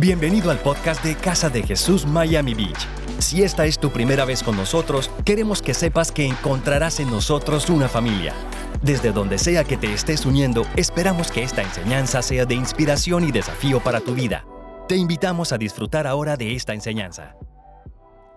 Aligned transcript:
Bienvenido 0.00 0.52
al 0.52 0.60
podcast 0.60 1.02
de 1.02 1.16
Casa 1.16 1.50
de 1.50 1.60
Jesús 1.64 2.06
Miami 2.06 2.54
Beach. 2.54 2.86
Si 3.18 3.42
esta 3.42 3.66
es 3.66 3.80
tu 3.80 3.90
primera 3.90 4.24
vez 4.24 4.44
con 4.44 4.56
nosotros, 4.56 5.10
queremos 5.24 5.60
que 5.60 5.74
sepas 5.74 6.12
que 6.12 6.24
encontrarás 6.24 7.00
en 7.00 7.10
nosotros 7.10 7.68
una 7.68 7.88
familia. 7.88 8.32
Desde 8.80 9.10
donde 9.10 9.38
sea 9.38 9.64
que 9.64 9.76
te 9.76 9.92
estés 9.92 10.24
uniendo, 10.24 10.64
esperamos 10.76 11.32
que 11.32 11.42
esta 11.42 11.62
enseñanza 11.62 12.22
sea 12.22 12.44
de 12.44 12.54
inspiración 12.54 13.28
y 13.28 13.32
desafío 13.32 13.82
para 13.82 14.00
tu 14.00 14.14
vida. 14.14 14.46
Te 14.86 14.94
invitamos 14.94 15.50
a 15.50 15.58
disfrutar 15.58 16.06
ahora 16.06 16.36
de 16.36 16.54
esta 16.54 16.74
enseñanza. 16.74 17.34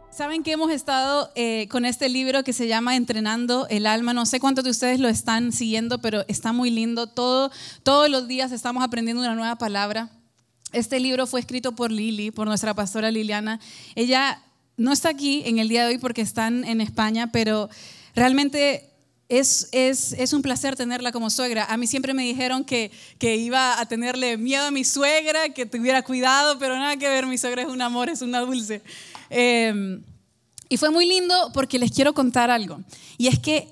Saben 0.09 0.41
que 0.41 0.54
hemos 0.54 0.71
estado 0.71 1.30
eh, 1.36 1.68
con 1.68 1.86
este 1.86 2.09
libro 2.09 2.43
que 2.43 2.54
se 2.54 2.68
llama 2.68 2.96
Entrenando 2.96 3.68
el 3.70 3.86
alma. 3.86 4.14
No 4.14 4.25
sé 4.25 4.39
cuántos 4.39 4.64
de 4.64 4.71
ustedes 4.71 5.00
lo 5.00 5.09
están 5.09 5.52
siguiendo, 5.52 6.02
pero 6.02 6.25
está 6.28 6.54
muy 6.54 6.71
lindo. 6.71 7.05
Todo, 7.05 7.52
todos 7.84 8.09
los 8.09 8.28
días 8.28 8.52
estamos 8.52 8.84
aprendiendo 8.84 9.21
una 9.21 9.36
nueva 9.36 9.57
palabra. 9.57 10.09
Este 10.72 11.00
libro 11.00 11.28
fue 11.28 11.40
escrito 11.40 11.74
por 11.74 11.92
Lili, 11.92 12.32
por 12.32 12.48
nuestra 12.48 12.74
pastora 12.74 13.12
Liliana. 13.12 13.60
Ella 13.96 14.42
no 14.78 14.92
está 14.92 15.10
aquí 15.10 15.43
en 15.46 15.60
el 15.60 15.68
día 15.68 15.86
de 15.86 15.93
hoy 15.93 15.98
porque 15.98 16.21
están 16.21 16.64
en 16.64 16.82
España, 16.82 17.32
pero 17.32 17.70
realmente 18.16 18.89
es, 19.28 19.70
es, 19.71 20.14
es, 20.14 20.34
un 20.34 20.42
placer 20.42 20.76
tenerla 20.76 21.12
como 21.12 21.29
suegra. 21.29 21.65
A 21.65 21.78
mí 21.78 21.88
siempre 21.88 22.14
me 22.14 22.24
dijeron 22.24 22.64
que, 22.64 22.92
que, 23.18 23.36
iba 23.38 23.79
a 23.79 23.86
tenerle 23.86 24.38
miedo 24.38 24.65
a 24.65 24.71
mi 24.71 24.84
suegra, 24.84 25.50
que 25.50 25.65
tuviera 25.65 26.02
cuidado, 26.04 26.57
pero 26.60 26.78
nada 26.78 26.98
que 26.98 27.07
ver, 27.07 27.26
mi 27.26 27.38
suegra 27.38 27.62
es 27.62 27.70
un 27.70 27.82
amor, 27.82 28.10
es 28.10 28.21
una 28.21 28.40
dulce. 28.40 28.82
Eh, 29.29 30.01
y 30.68 30.78
fue 30.78 30.90
muy 30.90 31.06
lindo 31.06 31.51
porque 31.54 31.79
les 31.79 31.92
quiero 31.92 32.14
contar 32.14 32.50
algo. 32.50 32.81
Y 33.17 33.28
es 33.28 33.40
que 33.40 33.67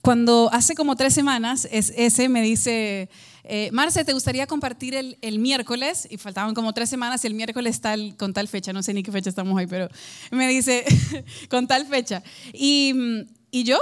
cuando 0.00 0.50
hace 0.52 0.74
como 0.74 0.96
tres 0.96 1.14
semanas, 1.14 1.68
es, 1.70 1.92
ese 1.96 2.28
me 2.28 2.42
dice, 2.42 3.08
eh, 3.44 3.70
Marce, 3.72 4.04
¿te 4.04 4.14
gustaría 4.14 4.46
compartir 4.46 4.94
el, 4.94 5.38
miércoles? 5.38 6.08
Y 6.10 6.16
faltaban 6.16 6.54
como 6.54 6.72
tres 6.72 6.88
semanas 6.88 7.22
y 7.24 7.26
el 7.26 7.34
miércoles 7.34 7.80
tal, 7.80 8.16
con 8.16 8.32
tal 8.32 8.48
fecha, 8.48 8.72
no 8.72 8.82
sé 8.82 8.94
ni 8.94 9.02
qué 9.02 9.12
fecha 9.12 9.28
estamos 9.28 9.56
hoy, 9.56 9.66
pero 9.66 9.88
me 10.30 10.48
dice, 10.48 10.84
con 11.50 11.66
tal 11.66 11.86
fecha. 11.86 12.22
Y, 12.52 12.94
y 13.50 13.64
yo, 13.64 13.78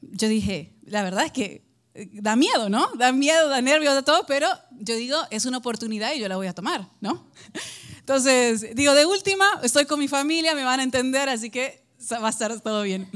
yo 0.00 0.28
dije, 0.28 0.72
la 0.86 1.02
verdad 1.02 1.26
es 1.26 1.32
que 1.32 1.62
eh, 1.94 2.08
da 2.12 2.34
miedo, 2.34 2.70
¿no? 2.70 2.88
Da 2.96 3.12
miedo, 3.12 3.48
da 3.48 3.60
nervios, 3.60 3.94
da 3.94 4.02
todo, 4.02 4.24
pero 4.26 4.48
yo 4.78 4.96
digo, 4.96 5.18
es 5.30 5.44
una 5.44 5.58
oportunidad 5.58 6.14
y 6.14 6.20
yo 6.20 6.28
la 6.28 6.36
voy 6.36 6.46
a 6.46 6.54
tomar, 6.54 6.88
¿no? 7.00 7.28
Entonces, 7.98 8.74
digo, 8.74 8.94
de 8.94 9.04
última, 9.04 9.44
estoy 9.62 9.84
con 9.84 9.98
mi 9.98 10.08
familia, 10.08 10.54
me 10.54 10.64
van 10.64 10.80
a 10.80 10.82
entender, 10.82 11.28
así 11.28 11.50
que 11.50 11.84
va 12.10 12.28
a 12.28 12.30
estar 12.30 12.58
todo 12.60 12.82
bien. 12.82 13.10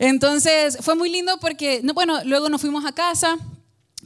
Entonces, 0.00 0.78
fue 0.80 0.96
muy 0.96 1.08
lindo 1.08 1.38
porque, 1.38 1.82
bueno, 1.94 2.24
luego 2.24 2.48
nos 2.48 2.60
fuimos 2.60 2.84
a 2.84 2.92
casa. 2.92 3.38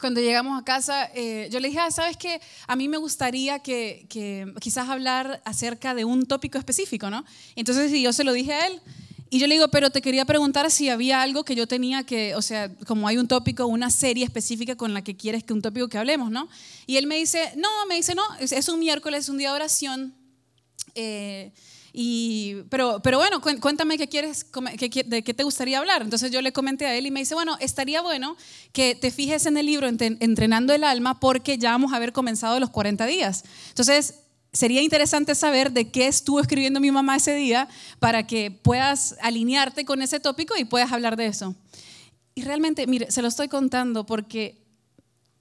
Cuando 0.00 0.20
llegamos 0.20 0.60
a 0.60 0.64
casa, 0.64 1.10
eh, 1.14 1.48
yo 1.50 1.60
le 1.60 1.68
dije, 1.68 1.80
ah, 1.80 1.91
¿sabes 1.91 2.16
qué? 2.16 2.41
A 2.66 2.77
mí 2.77 2.88
me 2.88 2.96
gustaría 2.96 3.58
que, 3.58 4.06
que, 4.08 4.52
quizás 4.60 4.88
hablar 4.88 5.41
acerca 5.44 5.94
de 5.94 6.04
un 6.04 6.27
tópico 6.27 6.58
específico, 6.58 7.10
¿no? 7.10 7.24
Entonces, 7.56 7.92
yo 7.92 8.12
se 8.12 8.24
lo 8.24 8.32
dije 8.32 8.52
a 8.52 8.66
él. 8.66 8.80
Y 9.30 9.41
yo 9.41 9.46
le 9.46 9.56
digo, 9.56 9.69
pero 9.69 9.91
te 9.91 10.00
quería 10.00 10.24
preguntar 10.24 10.70
si 10.70 10.88
había 10.88 11.20
algo 11.20 11.44
que 11.44 11.54
yo 11.54 11.66
tenía 11.66 12.04
que, 12.04 12.34
o 12.34 12.41
sea, 12.41 12.74
como 12.86 13.06
hay 13.08 13.19
un 13.19 13.28
tópico, 13.28 13.66
una 13.66 13.91
serie 13.91 14.24
específica 14.24 14.76
con 14.76 14.94
la 14.94 15.02
que 15.02 15.16
quieres 15.16 15.44
que 15.44 15.52
un 15.52 15.60
tópico 15.60 15.88
que 15.88 15.98
hablemos, 15.98 16.30
¿no? 16.30 16.48
Y 16.86 16.96
él 16.96 17.06
me 17.06 17.16
dice, 17.16 17.52
no, 17.56 17.69
me 17.88 17.96
dice, 17.96 18.14
no, 18.14 18.22
es, 18.41 18.69
un 18.69 18.80
miércoles, 18.80 19.24
es 19.24 19.28
un 19.28 19.36
día 19.36 19.50
de 19.50 19.56
oración. 19.56 20.14
Eh, 20.94 21.52
pero, 22.70 23.00
pero 23.02 23.18
bueno, 23.18 23.41
cuéntame 23.41 23.98
qué 23.98 24.08
quieres, 24.08 24.46
de 24.52 25.24
qué 25.24 25.34
te 25.34 25.42
gustaría 25.42 25.78
hablar. 25.78 26.02
Entonces 26.02 26.30
yo 26.30 26.41
le 26.42 26.52
comenté 26.52 26.86
a 26.86 26.94
él 26.94 27.06
y 27.06 27.10
me 27.10 27.18
dice, 27.18 27.34
bueno, 27.34 27.56
estaría 27.58 28.02
bueno 28.02 28.36
que 28.72 28.94
te 28.94 29.10
fijes 29.10 29.46
en 29.46 29.56
el 29.56 29.66
libro 29.66 29.88
Entrenando 29.88 30.72
el 30.72 30.84
Alma 30.84 31.19
porque 31.19 31.58
ya 31.58 31.72
vamos 31.72 31.92
a 31.92 31.96
haber 31.96 32.12
comenzado 32.12 32.60
los 32.60 32.70
40 32.70 33.04
días. 33.06 33.42
Entonces 33.70 34.20
sería 34.52 34.80
interesante 34.80 35.34
saber 35.34 35.72
de 35.72 35.91
qué 35.91 36.06
estuvo 36.06 36.38
escribiendo 36.38 36.78
mi 36.78 36.92
mamá 36.92 37.16
ese 37.16 37.34
día 37.34 37.69
para 37.98 38.28
que 38.28 38.52
puedas 38.52 39.16
alinearte 39.20 39.84
con 39.84 40.00
ese 40.00 40.20
tópico 40.20 40.56
y 40.56 40.64
puedas 40.64 40.92
hablar 40.92 41.16
de 41.16 41.26
eso. 41.26 41.56
Y 42.36 42.42
realmente, 42.42 42.87
mire, 42.87 43.10
se 43.10 43.22
lo 43.22 43.28
estoy 43.28 43.48
contando 43.48 44.06
porque 44.06 44.64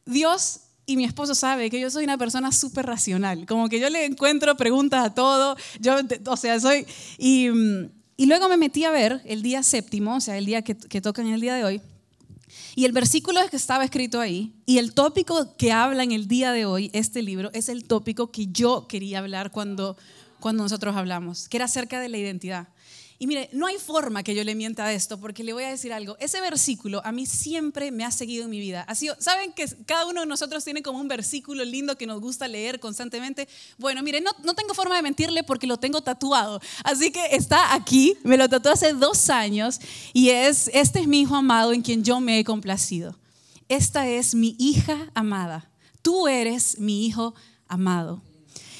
Dios 0.07 0.61
y 0.89 0.95
mi 0.95 1.03
esposo 1.03 1.35
sabe 1.35 1.69
que 1.69 1.79
yo 1.79 1.91
soy 1.91 2.05
una 2.05 2.17
persona 2.17 2.51
súper 2.53 2.85
racional, 2.85 3.45
como 3.45 3.67
que 3.67 3.79
yo 3.79 3.89
le 3.89 4.05
encuentro 4.05 4.55
preguntas 4.55 5.05
a 5.05 5.13
todo, 5.13 5.57
yo, 5.79 5.97
o 6.25 6.37
sea, 6.37 6.59
soy... 6.59 6.87
Y, 7.17 7.49
y, 8.15 8.25
luego 8.25 8.47
me 8.47 8.55
metí 8.55 8.85
a 8.85 8.89
ver 8.89 9.21
el 9.25 9.41
día 9.43 9.61
séptimo, 9.63 10.15
o 10.15 10.21
sea, 10.21 10.37
el 10.37 10.45
día 10.45 10.61
que, 10.61 10.75
que 10.75 11.01
toca 11.01 11.21
en 11.21 11.27
el 11.27 11.41
día 11.41 11.55
de 11.55 11.65
hoy, 11.65 11.81
y 12.73 12.85
el 12.85 12.93
versículo 12.93 13.41
que 13.49 13.57
estaba 13.57 13.83
escrito 13.83 14.21
ahí, 14.21 14.53
y 14.65 14.77
el 14.77 14.93
tópico 14.93 15.57
que 15.57 15.73
habla 15.73 16.03
en 16.03 16.13
el 16.13 16.29
día 16.29 16.53
de 16.53 16.65
hoy, 16.65 16.89
este 16.93 17.21
libro, 17.21 17.51
es 17.53 17.67
el 17.67 17.83
tópico 17.83 18.31
que 18.31 18.47
yo 18.47 18.87
quería 18.87 19.19
hablar 19.19 19.51
cuando, 19.51 19.97
cuando 20.39 20.63
nosotros 20.63 20.95
hablamos, 20.95 21.49
que 21.49 21.57
era 21.57 21.65
acerca 21.65 21.99
de 21.99 22.07
la 22.07 22.17
identidad. 22.17 22.69
Y 23.19 23.25
mire, 23.25 23.49
no 23.51 23.65
hay 23.65 23.77
forma 23.77 24.21
que 24.21 24.35
yo 24.35 24.43
le 24.43 24.53
mienta 24.53 24.85
a 24.85 24.93
esto, 24.93 25.19
porque 25.19 25.43
le 25.43 25.51
voy 25.51 25.63
a 25.63 25.69
decir 25.69 25.91
algo. 25.91 26.15
Ese 26.19 26.39
versículo 26.39 27.01
a 27.03 27.11
mí 27.11 27.25
siempre 27.25 27.91
me 27.91 28.05
ha 28.05 28.11
seguido 28.11 28.43
en 28.43 28.51
mi 28.51 28.59
vida. 28.59 28.83
Así, 28.87 29.09
¿Saben 29.17 29.53
que 29.53 29.65
cada 29.87 30.05
uno 30.05 30.21
de 30.21 30.27
nosotros 30.27 30.63
tiene 30.63 30.83
como 30.83 30.99
un 30.99 31.07
versículo 31.07 31.65
lindo 31.65 31.97
que 31.97 32.05
nos 32.05 32.21
gusta 32.21 32.47
leer 32.47 32.79
constantemente? 32.79 33.47
Bueno, 33.79 34.03
mire, 34.03 34.21
no, 34.21 34.31
no 34.43 34.53
tengo 34.53 34.75
forma 34.75 34.95
de 34.95 35.01
mentirle 35.01 35.43
porque 35.43 35.65
lo 35.65 35.77
tengo 35.77 36.01
tatuado. 36.01 36.61
Así 36.83 37.11
que 37.11 37.25
está 37.31 37.73
aquí, 37.73 38.15
me 38.23 38.37
lo 38.37 38.47
tatuó 38.47 38.71
hace 38.71 38.93
dos 38.93 39.31
años 39.31 39.79
y 40.13 40.29
es, 40.29 40.69
este 40.73 40.99
es 40.99 41.07
mi 41.07 41.21
hijo 41.21 41.35
amado 41.35 41.73
en 41.73 41.81
quien 41.81 42.03
yo 42.03 42.19
me 42.19 42.37
he 42.37 42.43
complacido. 42.43 43.15
Esta 43.67 44.07
es 44.07 44.35
mi 44.35 44.55
hija 44.59 45.11
amada. 45.15 45.69
Tú 46.03 46.27
eres 46.27 46.77
mi 46.79 47.05
hijo 47.05 47.33
amado. 47.67 48.21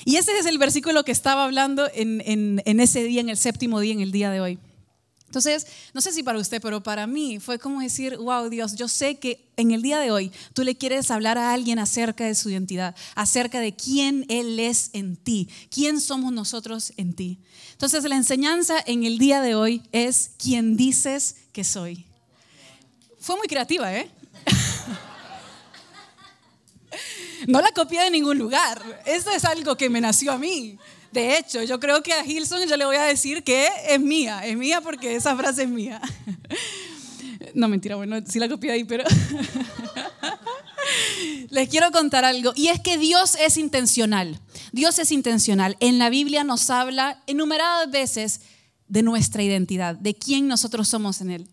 Y 0.08 0.16
ese 0.16 0.40
es 0.40 0.46
el 0.46 0.58
versículo 0.58 1.04
que 1.04 1.12
estaba 1.12 1.44
hablando 1.44 1.86
en, 1.94 2.62
ese 2.66 3.04
día, 3.04 3.20
en 3.20 3.28
el 3.28 3.36
séptimo 3.36 3.82
día, 3.82 3.92
en 3.92 4.00
el 4.00 4.14
día 4.14 4.32
de 4.32 4.40
hoy. 4.40 4.58
Entonces, 5.26 5.68
no 5.94 6.00
sé 6.00 6.14
si 6.14 6.24
para 6.24 6.40
usted, 6.40 6.62
pero 6.62 6.82
para 6.82 7.08
mí 7.08 7.42
fue 7.42 7.60
como 7.60 7.82
decir, 7.82 8.16
wow, 8.16 8.48
Dios, 8.48 8.78
yo 8.78 8.88
sé 8.88 9.20
que 9.20 9.52
en 9.58 9.72
el 9.72 9.82
día 9.82 10.00
de 10.00 10.12
hoy 10.12 10.32
tú 10.54 10.64
le 10.64 10.78
quieres 10.78 11.12
hablar 11.12 11.38
a 11.38 11.52
alguien 11.52 11.78
acerca 11.78 12.24
de 12.24 12.36
su 12.36 12.50
identidad, 12.50 12.96
acerca 13.16 13.60
de 13.60 13.76
quién 13.76 14.26
Él 14.30 14.58
es 14.62 14.92
en 14.94 15.18
ti, 15.18 15.50
quién 15.70 16.00
somos 16.00 16.32
nosotros 16.32 16.94
en 16.96 17.14
ti. 17.14 17.40
Entonces, 17.74 18.02
la 18.06 18.16
enseñanza 18.16 18.76
en 18.86 19.04
el 19.04 19.18
día 19.18 19.42
de 19.42 19.56
hoy 19.56 19.82
es 19.92 20.32
quién 20.38 20.78
dices 20.78 21.36
que 21.52 21.66
soy. 21.66 22.06
Fue 23.20 23.36
muy 23.36 23.50
creativa, 23.50 23.94
¿eh? 23.94 24.10
No 27.46 27.62
la 27.62 27.72
copié 27.72 28.02
de 28.02 28.12
ningún 28.12 28.38
lugar. 28.38 28.82
Esto 29.06 29.32
es 29.32 29.46
algo 29.46 29.78
que 29.78 29.90
me 29.90 30.02
nació 30.02 30.32
a 30.32 30.38
mí. 30.38 30.78
De 31.12 31.38
hecho, 31.38 31.64
yo 31.64 31.80
creo 31.80 32.02
que 32.04 32.14
a 32.14 32.26
Hilson 32.26 32.68
yo 32.68 32.78
le 32.78 32.86
voy 32.86 32.96
a 32.96 33.04
decir 33.04 33.44
que 33.44 33.68
es 33.88 34.00
mía. 34.00 34.46
Es 34.46 34.58
mía 34.58 34.82
porque 34.82 35.16
esa 35.16 35.36
frase 35.36 35.64
es 35.64 35.70
mía. 35.70 36.02
No, 37.54 37.68
mentira, 37.68 37.96
bueno, 37.96 38.18
sí 38.26 38.40
la 38.40 38.50
copié 38.50 38.72
ahí, 38.72 38.84
pero... 38.84 39.04
Les 41.50 41.70
quiero 41.70 41.92
contar 41.92 42.26
algo. 42.26 42.54
Y 42.56 42.68
es 42.68 42.80
que 42.80 42.98
Dios 42.98 43.36
es 43.40 43.58
intencional. 43.58 44.40
Dios 44.72 45.00
es 45.00 45.12
intencional. 45.12 45.76
En 45.80 46.00
la 46.00 46.10
Biblia 46.10 46.44
nos 46.44 46.70
habla 46.70 47.24
enumeradas 47.28 47.90
veces 47.90 48.42
de 48.88 49.02
nuestra 49.02 49.44
identidad, 49.44 49.96
de 49.96 50.16
quién 50.16 50.48
nosotros 50.48 50.88
somos 50.88 51.20
en 51.22 51.32
Él. 51.32 51.48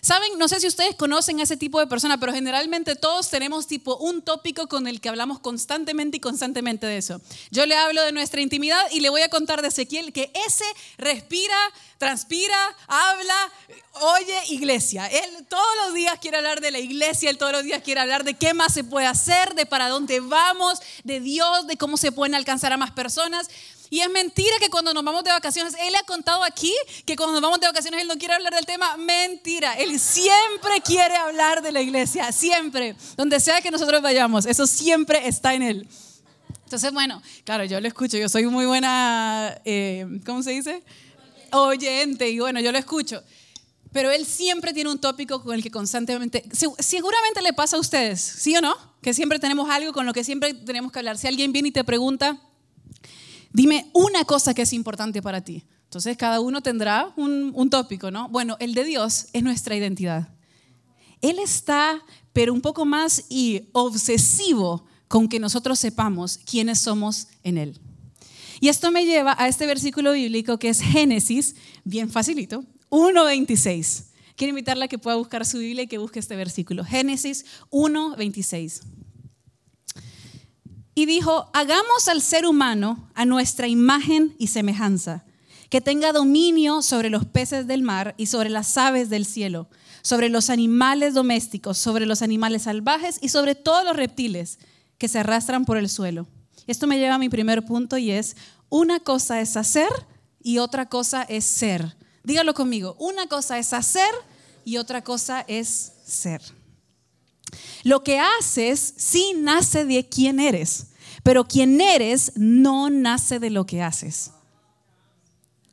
Saben, 0.00 0.38
no 0.38 0.48
sé 0.48 0.60
si 0.60 0.66
ustedes 0.66 0.94
conocen 0.94 1.40
a 1.40 1.42
ese 1.42 1.56
tipo 1.56 1.80
de 1.80 1.86
persona, 1.86 2.18
pero 2.18 2.32
generalmente 2.32 2.96
todos 2.96 3.28
tenemos 3.30 3.66
tipo 3.66 3.96
un 3.96 4.22
tópico 4.22 4.68
con 4.68 4.86
el 4.86 5.00
que 5.00 5.08
hablamos 5.08 5.40
constantemente 5.40 6.18
y 6.18 6.20
constantemente 6.20 6.86
de 6.86 6.98
eso. 6.98 7.20
Yo 7.50 7.66
le 7.66 7.76
hablo 7.76 8.02
de 8.02 8.12
nuestra 8.12 8.40
intimidad 8.40 8.80
y 8.92 9.00
le 9.00 9.08
voy 9.08 9.22
a 9.22 9.28
contar 9.28 9.62
de 9.62 9.68
Ezequiel 9.68 10.12
que 10.12 10.30
ese 10.46 10.64
respira, 10.98 11.56
transpira, 11.98 12.76
habla, 12.86 13.52
oye 14.00 14.38
iglesia. 14.50 15.06
Él 15.06 15.46
todos 15.48 15.76
los 15.84 15.94
días 15.94 16.18
quiere 16.20 16.36
hablar 16.36 16.60
de 16.60 16.70
la 16.70 16.78
iglesia, 16.78 17.30
él 17.30 17.38
todos 17.38 17.52
los 17.52 17.64
días 17.64 17.82
quiere 17.82 18.00
hablar 18.00 18.24
de 18.24 18.34
qué 18.34 18.54
más 18.54 18.72
se 18.72 18.84
puede 18.84 19.06
hacer, 19.06 19.54
de 19.54 19.66
para 19.66 19.88
dónde 19.88 20.20
vamos, 20.20 20.80
de 21.04 21.20
Dios, 21.20 21.66
de 21.66 21.76
cómo 21.76 21.96
se 21.96 22.12
pueden 22.12 22.34
alcanzar 22.34 22.72
a 22.72 22.76
más 22.76 22.92
personas. 22.92 23.48
Y 23.90 24.00
es 24.00 24.10
mentira 24.10 24.56
que 24.60 24.68
cuando 24.68 24.92
nos 24.92 25.04
vamos 25.04 25.24
de 25.24 25.30
vacaciones, 25.30 25.74
él 25.80 25.94
ha 25.94 26.04
contado 26.04 26.44
aquí 26.44 26.72
que 27.06 27.16
cuando 27.16 27.32
nos 27.32 27.42
vamos 27.42 27.60
de 27.60 27.66
vacaciones 27.66 28.02
él 28.02 28.08
no 28.08 28.16
quiere 28.16 28.34
hablar 28.34 28.54
del 28.54 28.66
tema. 28.66 28.96
Mentira, 28.96 29.74
él 29.74 29.98
siempre 29.98 30.80
quiere 30.84 31.16
hablar 31.16 31.62
de 31.62 31.72
la 31.72 31.80
iglesia, 31.80 32.30
siempre. 32.32 32.96
Donde 33.16 33.40
sea 33.40 33.60
que 33.60 33.70
nosotros 33.70 34.02
vayamos, 34.02 34.46
eso 34.46 34.66
siempre 34.66 35.26
está 35.26 35.54
en 35.54 35.62
él. 35.62 35.88
Entonces, 36.64 36.92
bueno, 36.92 37.22
claro, 37.44 37.64
yo 37.64 37.80
lo 37.80 37.88
escucho, 37.88 38.18
yo 38.18 38.28
soy 38.28 38.44
muy 38.46 38.66
buena, 38.66 39.58
eh, 39.64 40.06
¿cómo 40.26 40.42
se 40.42 40.50
dice? 40.50 40.82
Oyente, 41.50 42.28
y 42.28 42.40
bueno, 42.40 42.60
yo 42.60 42.72
lo 42.72 42.78
escucho. 42.78 43.22
Pero 43.90 44.10
él 44.10 44.26
siempre 44.26 44.74
tiene 44.74 44.90
un 44.90 44.98
tópico 44.98 45.42
con 45.42 45.54
el 45.54 45.62
que 45.62 45.70
constantemente, 45.70 46.44
seguramente 46.78 47.40
le 47.40 47.54
pasa 47.54 47.76
a 47.76 47.80
ustedes, 47.80 48.20
¿sí 48.20 48.54
o 48.54 48.60
no? 48.60 48.76
Que 49.00 49.14
siempre 49.14 49.38
tenemos 49.38 49.70
algo 49.70 49.94
con 49.94 50.04
lo 50.04 50.12
que 50.12 50.24
siempre 50.24 50.52
tenemos 50.52 50.92
que 50.92 50.98
hablar. 50.98 51.16
Si 51.16 51.26
alguien 51.26 51.52
viene 51.52 51.68
y 51.68 51.72
te 51.72 51.84
pregunta, 51.84 52.38
Dime 53.52 53.90
una 53.92 54.24
cosa 54.24 54.54
que 54.54 54.62
es 54.62 54.72
importante 54.72 55.22
para 55.22 55.40
ti. 55.42 55.64
Entonces 55.84 56.16
cada 56.16 56.40
uno 56.40 56.60
tendrá 56.60 57.12
un, 57.16 57.70
tópico, 57.70 58.10
¿no? 58.10 58.28
Bueno, 58.28 58.56
el 58.60 58.74
de 58.74 58.84
Dios 58.84 59.28
es 59.32 59.42
nuestra 59.42 59.74
identidad. 59.74 60.28
Él 61.22 61.38
está, 61.38 62.04
pero 62.32 62.52
un 62.52 62.60
poco 62.60 62.84
más 62.84 63.24
y 63.30 63.68
obsesivo 63.72 64.84
con 65.08 65.28
que 65.28 65.40
nosotros 65.40 65.78
sepamos 65.78 66.38
quiénes 66.44 66.78
somos 66.78 67.28
en 67.42 67.56
Él. 67.56 67.80
Y 68.60 68.68
esto 68.68 68.90
me 68.90 69.06
lleva 69.06 69.34
a 69.38 69.48
este 69.48 69.66
versículo 69.66 70.12
bíblico 70.12 70.58
que 70.58 70.68
es 70.68 70.80
Génesis, 70.80 71.56
bien 71.84 72.10
facilito, 72.10 72.64
1.26. 72.90 74.04
Quiero 74.36 74.50
invitarla 74.50 74.84
a 74.84 74.88
que 74.88 74.98
pueda 74.98 75.16
buscar 75.16 75.46
su 75.46 75.58
Biblia 75.58 75.84
y 75.84 75.88
que 75.88 75.98
busque 75.98 76.18
este 76.18 76.36
versículo. 76.36 76.84
Génesis 76.84 77.46
1.26. 77.70 78.82
Y 80.98 81.06
dijo, 81.06 81.48
hagamos 81.52 82.08
al 82.08 82.20
ser 82.20 82.44
humano 82.44 83.08
a 83.14 83.24
nuestra 83.24 83.68
imagen 83.68 84.34
y 84.36 84.48
semejanza, 84.48 85.24
que 85.70 85.80
tenga 85.80 86.12
dominio 86.12 86.82
sobre 86.82 87.08
los 87.08 87.24
peces 87.24 87.68
del 87.68 87.82
mar 87.82 88.16
y 88.18 88.26
sobre 88.26 88.50
las 88.50 88.76
aves 88.76 89.08
del 89.08 89.24
cielo, 89.24 89.68
sobre 90.02 90.28
los 90.28 90.50
animales 90.50 91.14
domésticos, 91.14 91.78
sobre 91.78 92.04
los 92.04 92.20
animales 92.20 92.62
salvajes 92.62 93.20
y 93.22 93.28
sobre 93.28 93.54
todos 93.54 93.84
los 93.84 93.94
reptiles 93.94 94.58
que 94.98 95.06
se 95.06 95.20
arrastran 95.20 95.64
por 95.66 95.76
el 95.76 95.88
suelo. 95.88 96.26
Esto 96.66 96.88
me 96.88 96.98
lleva 96.98 97.14
a 97.14 97.18
mi 97.18 97.28
primer 97.28 97.64
punto 97.64 97.96
y 97.96 98.10
es, 98.10 98.34
una 98.68 98.98
cosa 98.98 99.40
es 99.40 99.56
hacer 99.56 99.90
y 100.42 100.58
otra 100.58 100.88
cosa 100.88 101.22
es 101.22 101.44
ser. 101.44 101.96
Dígalo 102.24 102.54
conmigo, 102.54 102.96
una 102.98 103.28
cosa 103.28 103.60
es 103.60 103.72
hacer 103.72 104.10
y 104.64 104.78
otra 104.78 105.04
cosa 105.04 105.44
es 105.46 105.92
ser. 106.04 106.57
Lo 107.84 108.02
que 108.02 108.18
haces 108.18 108.94
sí 108.96 109.32
nace 109.36 109.84
de 109.84 110.08
quién 110.08 110.40
eres, 110.40 110.88
pero 111.22 111.46
quien 111.46 111.80
eres 111.80 112.32
no 112.36 112.90
nace 112.90 113.38
de 113.38 113.50
lo 113.50 113.66
que 113.66 113.82
haces. 113.82 114.32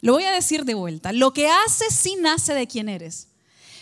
Lo 0.01 0.13
voy 0.13 0.24
a 0.24 0.31
decir 0.31 0.66
de 0.66 0.75
vuelta. 0.75 1.12
Lo 1.12 1.33
que 1.33 1.50
haces 1.50 1.94
sí 1.94 2.16
nace 2.19 2.54
de 2.54 2.68
quién 2.68 2.89
eres, 2.89 3.30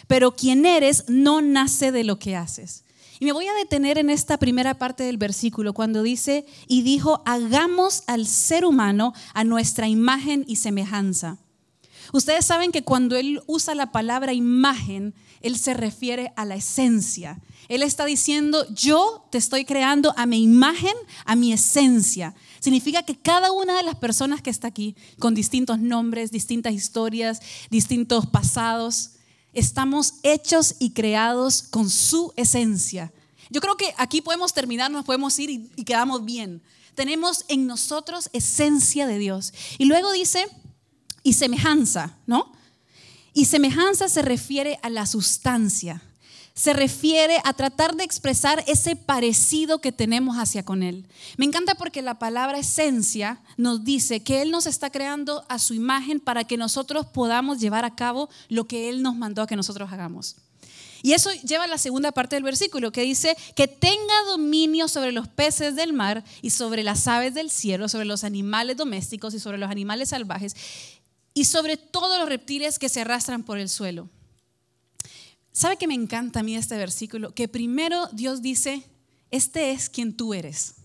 pero 0.08 0.36
quien 0.36 0.66
eres 0.66 1.06
no 1.08 1.42
nace 1.42 1.92
de 1.92 2.04
lo 2.04 2.20
que 2.20 2.36
haces. 2.36 2.84
Y 3.20 3.26
me 3.26 3.32
voy 3.32 3.48
a 3.48 3.54
detener 3.54 3.98
en 3.98 4.10
esta 4.10 4.38
primera 4.38 4.78
parte 4.78 5.04
del 5.04 5.18
versículo 5.18 5.74
cuando 5.74 6.04
dice, 6.04 6.46
y 6.68 6.82
dijo, 6.82 7.22
hagamos 7.26 8.04
al 8.08 8.28
ser 8.28 8.66
humano 8.66 9.14
a 9.34 9.44
nuestra 9.44 9.88
imagen 9.88 10.44
y 10.48 10.58
semejanza. 10.58 11.38
Ustedes 12.12 12.46
saben 12.46 12.72
que 12.72 12.84
cuando 12.84 13.16
él 13.16 13.42
usa 13.48 13.76
la 13.76 13.92
palabra 13.92 14.34
imagen, 14.34 15.14
él 15.44 15.58
se 15.60 15.74
refiere 15.74 16.34
a 16.36 16.46
la 16.46 16.56
esencia. 16.56 17.40
Él 17.70 17.84
está 17.84 18.06
diciendo, 18.06 18.66
yo 18.74 19.28
te 19.32 19.38
estoy 19.38 19.66
creando 19.66 20.14
a 20.18 20.26
mi 20.26 20.42
imagen, 20.42 20.94
a 21.26 21.36
mi 21.36 21.54
esencia. 21.54 22.34
Significa 22.60 23.04
que 23.04 23.16
cada 23.16 23.52
una 23.52 23.78
de 23.78 23.84
las 23.84 23.96
personas 23.96 24.42
que 24.42 24.50
está 24.50 24.68
aquí, 24.70 24.96
con 25.20 25.36
distintos 25.36 25.80
nombres, 25.80 26.32
distintas 26.32 26.74
historias, 26.74 27.42
distintos 27.70 28.26
pasados, 28.26 29.12
estamos 29.54 30.16
hechos 30.24 30.76
y 30.80 30.92
creados 30.92 31.62
con 31.62 31.90
su 31.90 32.34
esencia. 32.36 33.14
Yo 33.50 33.62
creo 33.62 33.78
que 33.78 33.94
aquí 33.98 34.22
podemos 34.22 34.54
terminar, 34.54 34.90
nos 34.90 35.06
podemos 35.06 35.38
ir 35.40 35.50
y, 35.50 35.84
quedamos 35.84 36.26
bien. 36.26 36.62
Tenemos 36.96 37.46
en 37.48 37.68
nosotros 37.68 38.30
esencia 38.34 39.08
de 39.08 39.18
Dios. 39.18 39.54
Y 39.78 39.86
luego 39.86 40.12
dice, 40.12 40.46
y 41.22 41.34
semejanza, 41.34 42.18
¿no? 42.28 42.52
Y 43.34 43.46
semejanza 43.46 44.10
se 44.10 44.22
refiere 44.22 44.78
a 44.84 44.90
la 44.90 45.06
sustancia, 45.08 46.02
se 46.54 46.74
refiere 46.74 47.38
a 47.44 47.54
tratar 47.54 47.96
de 47.96 48.04
expresar 48.04 48.64
ese 48.68 48.96
parecido 48.96 49.80
que 49.80 49.92
tenemos 49.92 50.38
hacia 50.38 50.64
con 50.64 50.84
Él. 50.84 51.08
Me 51.38 51.46
encanta 51.46 51.74
porque 51.74 52.04
la 52.04 52.20
palabra 52.20 52.60
esencia 52.60 53.42
nos 53.58 53.84
dice 53.84 54.22
que 54.22 54.44
Él 54.44 54.52
nos 54.52 54.68
está 54.68 54.92
creando 54.92 55.44
a 55.50 55.58
su 55.58 55.74
imagen 55.74 56.20
para 56.20 56.44
que 56.44 56.58
nosotros 56.58 57.08
podamos 57.08 57.60
llevar 57.60 57.86
a 57.86 57.96
cabo 57.96 58.30
lo 58.50 58.66
que 58.66 58.90
Él 58.90 59.02
nos 59.02 59.16
mandó 59.16 59.42
a 59.42 59.48
que 59.48 59.56
nosotros 59.56 59.92
hagamos. 59.92 60.36
Y 61.02 61.12
eso 61.12 61.32
lleva 61.46 61.66
a 61.66 61.68
la 61.68 61.78
segunda 61.78 62.14
parte 62.14 62.38
del 62.38 62.44
versículo 62.44 62.94
que 62.94 63.02
dice 63.02 63.36
que 63.56 63.68
tenga 63.68 64.14
dominio 64.28 64.88
sobre 64.88 65.12
los 65.12 65.28
peces 65.28 65.76
del 65.76 65.92
mar 65.92 66.24
y 66.42 66.52
sobre 66.52 66.82
las 66.82 67.08
aves 67.08 67.34
del 67.34 67.50
cielo, 67.50 67.90
sobre 67.90 68.06
los 68.06 68.24
animales 68.24 68.78
domésticos 68.78 69.34
y 69.34 69.40
sobre 69.40 69.58
los 69.58 69.70
animales 69.70 70.10
salvajes 70.10 70.56
y 71.34 71.46
sobre 71.46 71.78
todos 71.78 72.20
los 72.20 72.30
reptiles 72.30 72.80
que 72.80 72.90
se 72.90 73.02
arrastran 73.02 73.44
por 73.44 73.58
el 73.58 73.70
suelo. 73.70 74.10
¿Sabe 75.52 75.78
que 75.78 75.88
me 75.88 75.94
encanta 75.94 76.40
a 76.40 76.44
mí 76.44 76.56
este 76.56 76.78
versículo? 76.78 77.34
Que 77.34 77.48
primero 77.48 78.08
Dios 78.12 78.42
dice, 78.42 78.84
este 79.32 79.72
es 79.72 79.90
quien 79.90 80.16
tú 80.16 80.34
eres. 80.34 80.76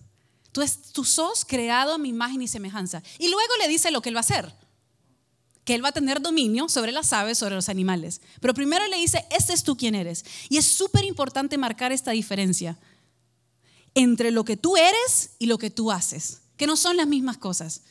Tú, 0.52 0.62
es, 0.62 0.80
tú 0.92 1.04
sos 1.04 1.44
creado 1.44 1.94
a 1.94 1.98
mi 1.98 2.08
imagen 2.10 2.42
y 2.42 2.48
semejanza. 2.48 3.02
Y 3.18 3.28
luego 3.28 3.52
le 3.60 3.68
dice 3.68 3.90
lo 3.90 4.02
que 4.02 4.10
él 4.10 4.16
va 4.16 4.20
a 4.20 4.20
hacer. 4.20 4.54
Que 5.64 5.74
él 5.74 5.84
va 5.84 5.90
a 5.90 5.92
tener 5.92 6.20
dominio 6.20 6.68
sobre 6.68 6.92
las 6.92 7.12
aves, 7.12 7.38
sobre 7.38 7.54
los 7.54 7.68
animales. 7.68 8.20
Pero 8.40 8.54
primero 8.54 8.86
le 8.86 8.96
dice, 8.96 9.26
este 9.30 9.52
es 9.52 9.64
tú 9.64 9.76
quien 9.76 9.94
eres. 9.94 10.24
Y 10.48 10.56
es 10.56 10.66
súper 10.66 11.04
importante 11.04 11.58
marcar 11.58 11.92
esta 11.92 12.12
diferencia 12.12 12.78
entre 13.94 14.30
lo 14.30 14.44
que 14.44 14.56
tú 14.56 14.76
eres 14.76 15.30
y 15.38 15.46
lo 15.46 15.58
que 15.58 15.70
tú 15.70 15.90
haces, 15.90 16.42
que 16.56 16.66
no 16.66 16.76
son 16.76 16.96
las 16.96 17.06
mismas 17.06 17.36
cosas 17.36 17.82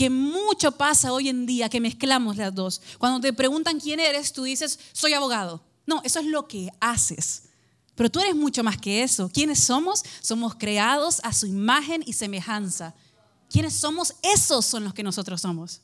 que 0.00 0.08
mucho 0.08 0.72
pasa 0.72 1.12
hoy 1.12 1.28
en 1.28 1.44
día 1.44 1.68
que 1.68 1.78
mezclamos 1.78 2.38
las 2.38 2.54
dos. 2.54 2.80
Cuando 2.96 3.20
te 3.20 3.34
preguntan 3.34 3.78
quién 3.78 4.00
eres, 4.00 4.32
tú 4.32 4.44
dices, 4.44 4.80
soy 4.94 5.12
abogado. 5.12 5.62
No, 5.84 6.00
eso 6.04 6.20
es 6.20 6.24
lo 6.24 6.48
que 6.48 6.70
haces. 6.80 7.42
Pero 7.96 8.10
tú 8.10 8.18
eres 8.18 8.34
mucho 8.34 8.64
más 8.64 8.78
que 8.78 9.02
eso. 9.02 9.28
¿Quiénes 9.28 9.60
somos? 9.60 10.02
Somos 10.22 10.54
creados 10.54 11.20
a 11.22 11.34
su 11.34 11.44
imagen 11.44 12.02
y 12.06 12.14
semejanza. 12.14 12.94
¿Quiénes 13.50 13.74
somos? 13.74 14.14
Esos 14.22 14.64
son 14.64 14.84
los 14.84 14.94
que 14.94 15.02
nosotros 15.02 15.42
somos. 15.42 15.82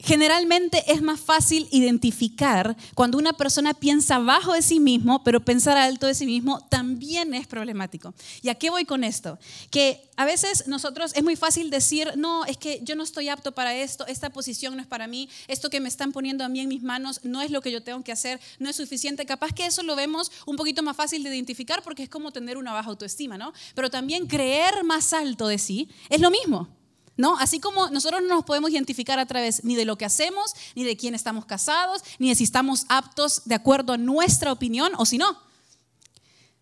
Generalmente 0.00 0.84
es 0.86 1.02
más 1.02 1.18
fácil 1.18 1.66
identificar 1.72 2.76
cuando 2.94 3.18
una 3.18 3.32
persona 3.32 3.74
piensa 3.74 4.18
bajo 4.20 4.52
de 4.52 4.62
sí 4.62 4.78
mismo, 4.78 5.24
pero 5.24 5.44
pensar 5.44 5.76
alto 5.76 6.06
de 6.06 6.14
sí 6.14 6.24
mismo 6.24 6.64
también 6.68 7.34
es 7.34 7.48
problemático. 7.48 8.14
¿Y 8.40 8.48
a 8.48 8.54
qué 8.54 8.70
voy 8.70 8.84
con 8.84 9.02
esto? 9.02 9.40
Que 9.70 10.08
a 10.16 10.24
veces 10.24 10.68
nosotros 10.68 11.12
es 11.16 11.24
muy 11.24 11.34
fácil 11.34 11.70
decir, 11.70 12.12
no, 12.16 12.44
es 12.44 12.56
que 12.56 12.80
yo 12.84 12.94
no 12.94 13.02
estoy 13.02 13.28
apto 13.28 13.52
para 13.52 13.74
esto, 13.74 14.06
esta 14.06 14.30
posición 14.30 14.76
no 14.76 14.82
es 14.82 14.86
para 14.86 15.08
mí, 15.08 15.28
esto 15.48 15.68
que 15.68 15.80
me 15.80 15.88
están 15.88 16.12
poniendo 16.12 16.44
a 16.44 16.48
mí 16.48 16.60
en 16.60 16.68
mis 16.68 16.82
manos 16.82 17.20
no 17.24 17.42
es 17.42 17.50
lo 17.50 17.60
que 17.60 17.72
yo 17.72 17.82
tengo 17.82 18.04
que 18.04 18.12
hacer, 18.12 18.40
no 18.60 18.70
es 18.70 18.76
suficiente. 18.76 19.26
Capaz 19.26 19.52
que 19.52 19.66
eso 19.66 19.82
lo 19.82 19.96
vemos 19.96 20.30
un 20.46 20.54
poquito 20.54 20.84
más 20.84 20.96
fácil 20.96 21.24
de 21.24 21.30
identificar 21.34 21.82
porque 21.82 22.04
es 22.04 22.08
como 22.08 22.30
tener 22.30 22.56
una 22.56 22.72
baja 22.72 22.88
autoestima, 22.90 23.36
¿no? 23.36 23.52
Pero 23.74 23.90
también 23.90 24.28
creer 24.28 24.84
más 24.84 25.12
alto 25.12 25.48
de 25.48 25.58
sí 25.58 25.88
es 26.08 26.20
lo 26.20 26.30
mismo. 26.30 26.77
¿No? 27.18 27.36
Así 27.38 27.60
como 27.60 27.90
nosotros 27.90 28.22
no 28.22 28.28
nos 28.28 28.44
podemos 28.44 28.70
identificar 28.70 29.18
a 29.18 29.26
través 29.26 29.64
ni 29.64 29.74
de 29.74 29.84
lo 29.84 29.98
que 29.98 30.06
hacemos, 30.06 30.54
ni 30.74 30.84
de 30.84 30.96
quién 30.96 31.14
estamos 31.14 31.44
casados, 31.44 32.02
ni 32.18 32.30
de 32.30 32.36
si 32.36 32.44
estamos 32.44 32.86
aptos 32.88 33.42
de 33.44 33.56
acuerdo 33.56 33.92
a 33.92 33.98
nuestra 33.98 34.52
opinión 34.52 34.92
o 34.96 35.04
si 35.04 35.18
no. 35.18 35.36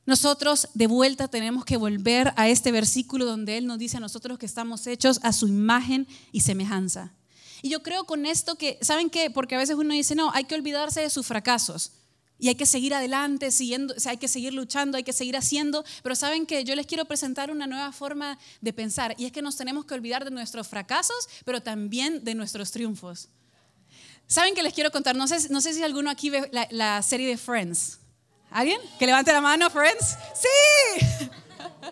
Nosotros 0.06 0.69
de 0.73 0.87
vuelta 0.87 1.29
tenemos 1.29 1.64
que 1.64 1.76
volver 1.76 2.32
a 2.37 2.49
este 2.49 2.73
versículo 2.73 3.26
donde 3.26 3.58
Él 3.58 3.67
nos 3.67 3.79
dice 3.79 3.99
a 3.99 4.00
nosotros 4.00 4.38
que 4.38 4.47
estamos 4.47 4.87
hechos 4.87 5.20
a 5.23 5.32
su 5.32 5.47
imagen 5.47 6.08
y 6.32 6.41
semejanza. 6.41 7.13
Y 7.60 7.69
yo 7.69 7.82
creo 7.82 8.05
con 8.05 8.25
esto 8.25 8.55
que, 8.55 8.79
¿saben 8.81 9.10
qué? 9.10 9.31
Porque 9.31 9.56
a 9.56 9.58
veces 9.58 9.77
uno 9.77 9.93
dice, 9.93 10.15
no, 10.15 10.31
hay 10.32 10.44
que 10.44 10.55
olvidarse 10.55 11.01
de 11.01 11.10
sus 11.10 11.27
fracasos. 11.27 11.93
Y 12.38 12.48
hay 12.48 12.55
que 12.55 12.66
seguir 12.66 12.94
adelante, 12.94 13.50
siguiendo, 13.50 13.94
o 13.96 14.00
sea, 14.00 14.12
hay 14.12 14.19
que 14.19 14.28
seguir 14.28 14.52
luchando, 14.52 14.96
hay 14.96 15.05
que 15.05 15.12
seguir 15.12 15.36
haciendo. 15.36 15.84
Pero 16.02 16.14
saben 16.14 16.46
que 16.46 16.64
yo 16.64 16.74
les 16.74 16.86
quiero 16.86 17.06
presentar 17.06 17.50
una 17.50 17.66
nueva 17.66 17.93
forma 17.93 18.38
de 18.60 18.72
pensar. 18.72 19.14
Y 19.19 19.24
es 19.24 19.32
que 19.32 19.43
nos 19.43 19.56
tenemos 19.56 19.84
que 19.86 19.94
olvidar 19.94 20.24
de 20.24 20.31
nuestros 20.31 20.69
fracasos, 20.69 21.28
pero 21.44 21.62
también 21.62 22.24
de 22.24 22.34
nuestros 22.34 22.70
triunfos. 22.70 23.28
¿Saben 24.26 24.55
que 24.55 24.62
les 24.62 24.74
quiero 24.74 24.90
contar? 24.90 25.16
No 25.16 25.28
sé, 25.28 25.48
no 25.50 25.60
sé 25.60 25.72
si 25.72 25.82
alguno 25.82 26.10
aquí 26.10 26.31
ve 26.31 26.48
la, 26.52 26.66
la 26.70 27.02
serie 27.02 27.28
de 27.28 27.36
Friends. 27.36 28.00
¿Alguien? 28.50 28.81
Que 28.98 29.06
levante 29.06 29.32
la 29.32 29.40
mano, 29.40 29.70
Friends. 29.70 30.16
Sí. 30.34 31.31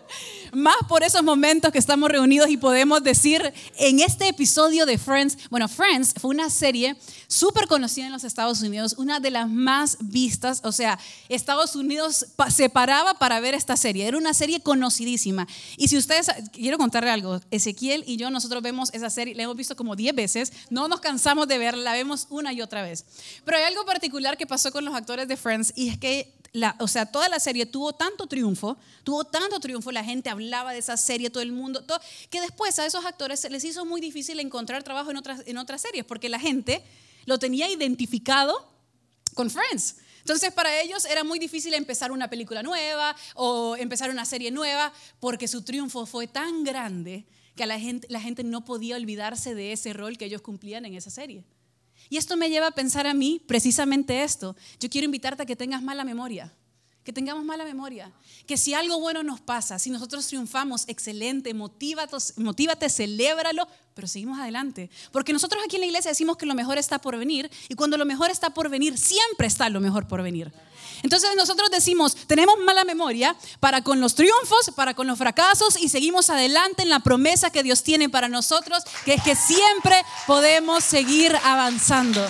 Más 0.53 0.75
por 0.87 1.03
esos 1.03 1.23
momentos 1.23 1.71
que 1.71 1.77
estamos 1.77 2.09
reunidos 2.09 2.49
y 2.49 2.57
podemos 2.57 3.03
decir 3.03 3.53
en 3.77 3.99
este 3.99 4.27
episodio 4.27 4.85
de 4.85 4.97
Friends, 4.97 5.37
bueno, 5.49 5.67
Friends 5.67 6.13
fue 6.19 6.31
una 6.31 6.49
serie 6.49 6.95
súper 7.27 7.67
conocida 7.67 8.05
en 8.05 8.11
los 8.11 8.23
Estados 8.23 8.61
Unidos, 8.61 8.95
una 8.97 9.19
de 9.19 9.31
las 9.31 9.49
más 9.49 9.97
vistas, 9.99 10.61
o 10.63 10.71
sea, 10.71 10.99
Estados 11.29 11.75
Unidos 11.75 12.27
se 12.49 12.69
paraba 12.69 13.15
para 13.15 13.39
ver 13.39 13.53
esta 13.53 13.77
serie, 13.77 14.07
era 14.07 14.17
una 14.17 14.33
serie 14.33 14.61
conocidísima. 14.61 15.47
Y 15.77 15.87
si 15.87 15.97
ustedes, 15.97 16.31
quiero 16.51 16.77
contarle 16.77 17.09
algo, 17.09 17.41
Ezequiel 17.51 18.03
y 18.07 18.17
yo, 18.17 18.29
nosotros 18.29 18.61
vemos 18.61 18.93
esa 18.93 19.09
serie, 19.09 19.35
la 19.35 19.43
hemos 19.43 19.55
visto 19.55 19.75
como 19.75 19.95
10 19.95 20.15
veces, 20.15 20.53
no 20.69 20.87
nos 20.87 20.99
cansamos 20.99 21.47
de 21.47 21.57
verla, 21.57 21.83
la 21.83 21.93
vemos 21.93 22.27
una 22.29 22.53
y 22.53 22.61
otra 22.61 22.81
vez. 22.81 23.05
Pero 23.43 23.57
hay 23.57 23.63
algo 23.63 23.85
particular 23.85 24.37
que 24.37 24.47
pasó 24.47 24.71
con 24.71 24.85
los 24.85 24.95
actores 24.95 25.27
de 25.27 25.37
Friends 25.37 25.73
y 25.75 25.89
es 25.89 25.97
que 25.97 26.33
o 26.79 26.87
sea, 26.87 27.05
toda 27.05 27.29
la 27.29 27.39
serie 27.39 27.65
tuvo 27.65 27.93
tanto 27.93 28.27
triunfo, 28.27 28.77
tuvo 29.03 29.25
tanto 29.25 29.59
triunfo, 29.59 29.91
la 29.91 30.03
gente 30.03 30.29
hablaba 30.29 30.73
de 30.73 30.79
esa 30.79 30.97
serie, 30.97 31.29
todo 31.29 31.43
el 31.43 31.51
mundo, 31.51 31.83
que 32.29 32.41
después 32.41 32.77
a 32.79 32.85
esos 32.85 33.05
actores 33.05 33.49
les 33.49 33.63
hizo 33.63 33.85
muy 33.85 34.01
difícil 34.01 34.39
encontrar 34.39 34.83
trabajo 34.83 35.11
en 35.11 35.17
otras, 35.17 35.43
en 35.45 35.57
otras 35.57 35.81
series, 35.81 36.05
porque 36.05 36.29
la 36.29 36.39
gente 36.39 36.83
lo 37.25 37.39
tenía 37.39 37.69
identificado 37.69 38.71
con 39.33 39.49
Friends. 39.49 39.97
Entonces 40.19 40.51
para 40.51 40.81
ellos 40.81 41.05
era 41.05 41.23
muy 41.23 41.37
difícil 41.37 41.73
empezar 41.73 42.11
una 42.11 42.29
película 42.29 42.63
nueva 42.63 43.15
o 43.35 43.75
empezar 43.75 44.09
una 44.09 44.25
serie 44.25 44.49
nueva, 44.49 44.91
porque 45.19 45.47
su 45.47 45.61
triunfo 45.63 46.05
fue 46.05 46.27
tan 46.27 46.63
grande 46.63 47.25
que 47.55 47.65
la 47.65 47.79
gente, 47.79 48.07
la 48.09 48.19
gente 48.19 48.43
no 48.43 48.65
podía 48.65 48.95
olvidarse 48.95 49.55
de 49.55 49.71
ese 49.71 49.93
rol 49.93 50.17
que 50.17 50.25
ellos 50.25 50.41
cumplían 50.41 50.85
en 50.85 50.95
esa 50.95 51.09
serie. 51.09 51.43
Y 52.09 52.17
esto 52.17 52.37
me 52.37 52.49
lleva 52.49 52.67
a 52.67 52.71
pensar 52.71 53.07
a 53.07 53.13
mí 53.13 53.41
precisamente 53.47 54.23
esto. 54.23 54.55
Yo 54.79 54.89
quiero 54.89 55.05
invitarte 55.05 55.43
a 55.43 55.45
que 55.45 55.55
tengas 55.55 55.81
mala 55.81 56.03
memoria, 56.03 56.53
que 57.03 57.13
tengamos 57.13 57.45
mala 57.45 57.63
memoria, 57.63 58.11
que 58.47 58.57
si 58.57 58.73
algo 58.73 58.99
bueno 58.99 59.23
nos 59.23 59.39
pasa, 59.39 59.77
si 59.79 59.89
nosotros 59.89 60.27
triunfamos, 60.27 60.85
excelente, 60.87 61.53
motívate, 61.53 62.17
motívate, 62.37 62.89
celébralo, 62.89 63.67
pero 63.93 64.07
seguimos 64.07 64.39
adelante. 64.39 64.89
Porque 65.11 65.33
nosotros 65.33 65.61
aquí 65.63 65.75
en 65.75 65.81
la 65.81 65.87
iglesia 65.87 66.11
decimos 66.11 66.37
que 66.37 66.45
lo 66.45 66.55
mejor 66.55 66.77
está 66.77 66.99
por 66.99 67.17
venir 67.17 67.49
y 67.69 67.75
cuando 67.75 67.97
lo 67.97 68.05
mejor 68.05 68.31
está 68.31 68.53
por 68.53 68.69
venir, 68.69 68.97
siempre 68.97 69.47
está 69.47 69.69
lo 69.69 69.79
mejor 69.79 70.07
por 70.07 70.21
venir. 70.21 70.51
Entonces 71.05 71.29
nosotros 71.37 71.69
decimos, 71.69 72.15
tenemos 72.25 72.55
mala 72.65 72.83
memoria 72.83 73.35
para 73.59 73.83
con 73.83 74.01
los 74.01 74.15
triunfos, 74.15 74.71
para 74.75 74.95
con 74.95 75.05
los 75.05 75.19
fracasos 75.19 75.79
y 75.79 75.89
seguimos 75.89 76.31
adelante 76.31 76.81
en 76.81 76.89
la 76.89 76.99
promesa 76.99 77.51
que 77.51 77.61
Dios 77.61 77.83
tiene 77.83 78.09
para 78.09 78.27
nosotros, 78.27 78.83
que 79.05 79.13
es 79.13 79.21
que 79.21 79.35
siempre 79.35 80.03
podemos 80.25 80.83
seguir 80.83 81.37
avanzando. 81.43 82.27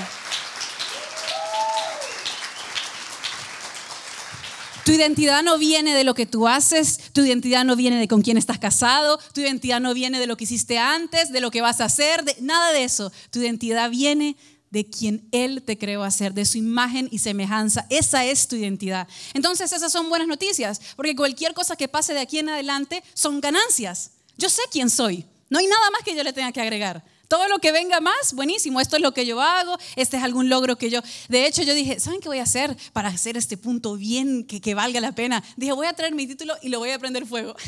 Tu 4.83 4.91
identidad 4.91 5.41
no 5.41 5.57
viene 5.57 5.95
de 5.95 6.03
lo 6.03 6.13
que 6.13 6.25
tú 6.25 6.45
haces, 6.45 6.99
tu 7.13 7.23
identidad 7.23 7.63
no 7.63 7.77
viene 7.77 7.97
de 7.97 8.09
con 8.09 8.23
quién 8.23 8.37
estás 8.37 8.59
casado, 8.59 9.19
tu 9.33 9.39
identidad 9.39 9.79
no 9.79 9.93
viene 9.93 10.19
de 10.19 10.27
lo 10.27 10.35
que 10.35 10.43
hiciste 10.43 10.77
antes, 10.77 11.31
de 11.31 11.39
lo 11.39 11.49
que 11.49 11.61
vas 11.61 11.79
a 11.79 11.85
hacer, 11.85 12.25
de, 12.25 12.35
nada 12.41 12.73
de 12.73 12.83
eso. 12.83 13.09
Tu 13.31 13.39
identidad 13.39 13.89
viene 13.89 14.35
de 14.75 14.85
quien 14.85 15.25
Él 15.31 15.63
te 15.63 15.77
creó 15.77 16.03
a 16.03 16.11
ser, 16.11 16.33
de 16.33 16.43
su 16.43 16.57
imagen 16.57 17.07
y 17.09 17.19
semejanza. 17.19 17.85
Esa 17.89 18.25
es 18.25 18.49
tu 18.49 18.57
identidad. 18.57 19.07
Entonces 19.33 19.71
esas 19.71 19.89
son 19.89 20.09
buenas 20.09 20.27
noticias, 20.27 20.81
porque 20.97 21.15
cualquier 21.15 21.53
cosa 21.53 21.77
que 21.77 21.87
pase 21.87 22.13
de 22.13 22.19
aquí 22.19 22.39
en 22.39 22.49
adelante 22.49 23.01
son 23.13 23.39
ganancias. 23.39 24.11
Yo 24.37 24.49
sé 24.49 24.63
quién 24.69 24.89
soy, 24.89 25.23
no 25.49 25.59
hay 25.59 25.67
nada 25.67 25.89
más 25.91 26.03
que 26.03 26.13
yo 26.13 26.23
le 26.23 26.33
tenga 26.33 26.51
que 26.51 26.59
agregar. 26.59 27.05
Todo 27.29 27.47
lo 27.47 27.59
que 27.59 27.71
venga 27.71 28.01
más, 28.01 28.33
buenísimo. 28.33 28.81
Esto 28.81 28.97
es 28.97 29.01
lo 29.01 29.13
que 29.13 29.25
yo 29.25 29.39
hago, 29.39 29.77
este 29.95 30.17
es 30.17 30.23
algún 30.23 30.49
logro 30.49 30.77
que 30.77 30.89
yo... 30.89 30.99
De 31.29 31.47
hecho, 31.47 31.63
yo 31.63 31.73
dije, 31.73 32.01
¿saben 32.01 32.19
qué 32.19 32.27
voy 32.27 32.39
a 32.39 32.43
hacer 32.43 32.75
para 32.91 33.07
hacer 33.07 33.37
este 33.37 33.55
punto 33.55 33.95
bien, 33.95 34.43
que, 34.43 34.59
que 34.59 34.75
valga 34.75 34.99
la 34.99 35.13
pena? 35.13 35.41
Dije, 35.55 35.71
voy 35.71 35.87
a 35.87 35.93
traer 35.93 36.13
mi 36.13 36.27
título 36.27 36.53
y 36.61 36.67
lo 36.67 36.79
voy 36.79 36.89
a 36.89 36.99
prender 36.99 37.25
fuego. 37.25 37.55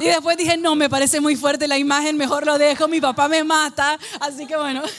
Y 0.00 0.06
después 0.06 0.36
dije, 0.36 0.56
no, 0.56 0.74
me 0.74 0.88
parece 0.88 1.20
muy 1.20 1.36
fuerte 1.36 1.68
la 1.68 1.78
imagen, 1.78 2.16
mejor 2.16 2.46
lo 2.46 2.58
dejo, 2.58 2.88
mi 2.88 3.00
papá 3.00 3.28
me 3.28 3.44
mata. 3.44 3.98
Así 4.20 4.46
que 4.46 4.56
bueno. 4.56 4.82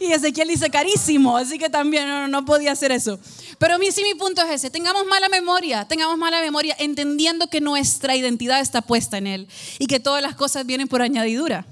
Y 0.00 0.12
Ezequiel 0.12 0.48
dice 0.48 0.70
carísimo, 0.70 1.36
así 1.36 1.58
que 1.58 1.68
también 1.68 2.08
no, 2.08 2.28
no 2.28 2.44
podía 2.44 2.72
hacer 2.72 2.92
eso. 2.92 3.18
Pero 3.58 3.78
mí 3.78 3.90
sí 3.92 4.02
mi 4.02 4.14
punto 4.14 4.42
es 4.42 4.50
ese, 4.50 4.70
tengamos 4.70 5.04
mala 5.06 5.28
memoria, 5.28 5.86
tengamos 5.86 6.16
mala 6.16 6.40
memoria 6.40 6.74
entendiendo 6.78 7.48
que 7.48 7.60
nuestra 7.60 8.16
identidad 8.16 8.60
está 8.60 8.80
puesta 8.80 9.18
en 9.18 9.26
Él 9.26 9.48
y 9.78 9.86
que 9.86 10.00
todas 10.00 10.22
las 10.22 10.34
cosas 10.34 10.64
vienen 10.66 10.88
por 10.88 11.02
añadidura. 11.02 11.66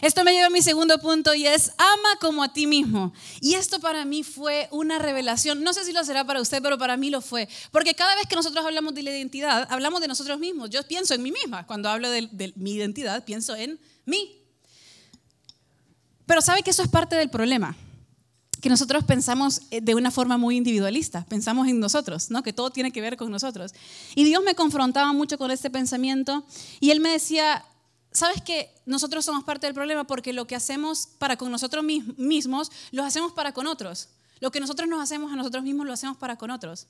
Esto 0.00 0.22
me 0.22 0.32
lleva 0.32 0.46
a 0.46 0.50
mi 0.50 0.62
segundo 0.62 0.98
punto 0.98 1.34
y 1.34 1.46
es 1.46 1.72
ama 1.76 2.08
como 2.20 2.42
a 2.42 2.52
ti 2.52 2.66
mismo. 2.66 3.12
Y 3.40 3.54
esto 3.54 3.80
para 3.80 4.04
mí 4.04 4.22
fue 4.22 4.68
una 4.70 4.98
revelación. 4.98 5.62
No 5.62 5.72
sé 5.72 5.84
si 5.84 5.92
lo 5.92 6.04
será 6.04 6.24
para 6.24 6.40
usted, 6.40 6.62
pero 6.62 6.78
para 6.78 6.96
mí 6.96 7.10
lo 7.10 7.20
fue. 7.20 7.48
Porque 7.72 7.94
cada 7.94 8.14
vez 8.14 8.26
que 8.26 8.36
nosotros 8.36 8.64
hablamos 8.64 8.94
de 8.94 9.02
la 9.02 9.10
identidad, 9.10 9.66
hablamos 9.70 10.00
de 10.00 10.08
nosotros 10.08 10.38
mismos. 10.38 10.70
Yo 10.70 10.82
pienso 10.84 11.14
en 11.14 11.22
mí 11.22 11.32
misma. 11.32 11.66
Cuando 11.66 11.88
hablo 11.88 12.10
de, 12.10 12.52
mi 12.56 12.74
identidad, 12.74 13.24
pienso 13.24 13.56
en 13.56 13.80
mí. 14.04 14.40
Pero 16.26 16.42
sabe 16.42 16.62
que 16.62 16.70
eso 16.70 16.82
es 16.82 16.88
parte 16.88 17.16
del 17.16 17.30
problema 17.30 17.76
que 18.60 18.68
nosotros 18.68 19.04
pensamos 19.04 19.62
eh, 19.70 19.80
de 19.80 19.94
una 19.94 20.10
forma 20.10 20.36
muy 20.36 20.56
individualista, 20.56 21.24
pensamos 21.28 21.68
en 21.68 21.78
nosotros, 21.78 22.28
¿no? 22.28 22.42
que 22.42 22.52
todo 22.52 22.70
tiene 22.70 22.90
que 22.90 23.00
ver 23.00 23.16
con 23.16 23.30
nosotros. 23.30 23.72
Y 24.16 24.24
Dios 24.24 24.42
me 24.42 24.56
confrontaba 24.56 25.12
mucho 25.12 25.38
con 25.38 25.52
este 25.52 25.70
pensamiento 25.70 26.44
y 26.80 26.90
Él 26.90 26.98
me 26.98 27.10
decía, 27.10 27.64
¿sabes 28.12 28.42
que 28.42 28.72
nosotros 28.86 29.24
somos 29.24 29.44
parte 29.44 29.66
del 29.66 29.74
problema? 29.74 30.04
Porque 30.04 30.32
lo 30.32 30.46
que 30.46 30.56
hacemos 30.56 31.08
para 31.18 31.36
con 31.36 31.50
nosotros 31.50 31.84
mismos, 31.84 32.70
lo 32.90 33.04
hacemos 33.04 33.32
para 33.32 33.52
con 33.52 33.66
otros. 33.66 34.08
Lo 34.40 34.50
que 34.50 34.60
nosotros 34.60 34.88
nos 34.88 35.02
hacemos 35.02 35.32
a 35.32 35.36
nosotros 35.36 35.64
mismos, 35.64 35.86
lo 35.86 35.92
hacemos 35.92 36.16
para 36.16 36.36
con 36.36 36.50
otros. 36.50 36.86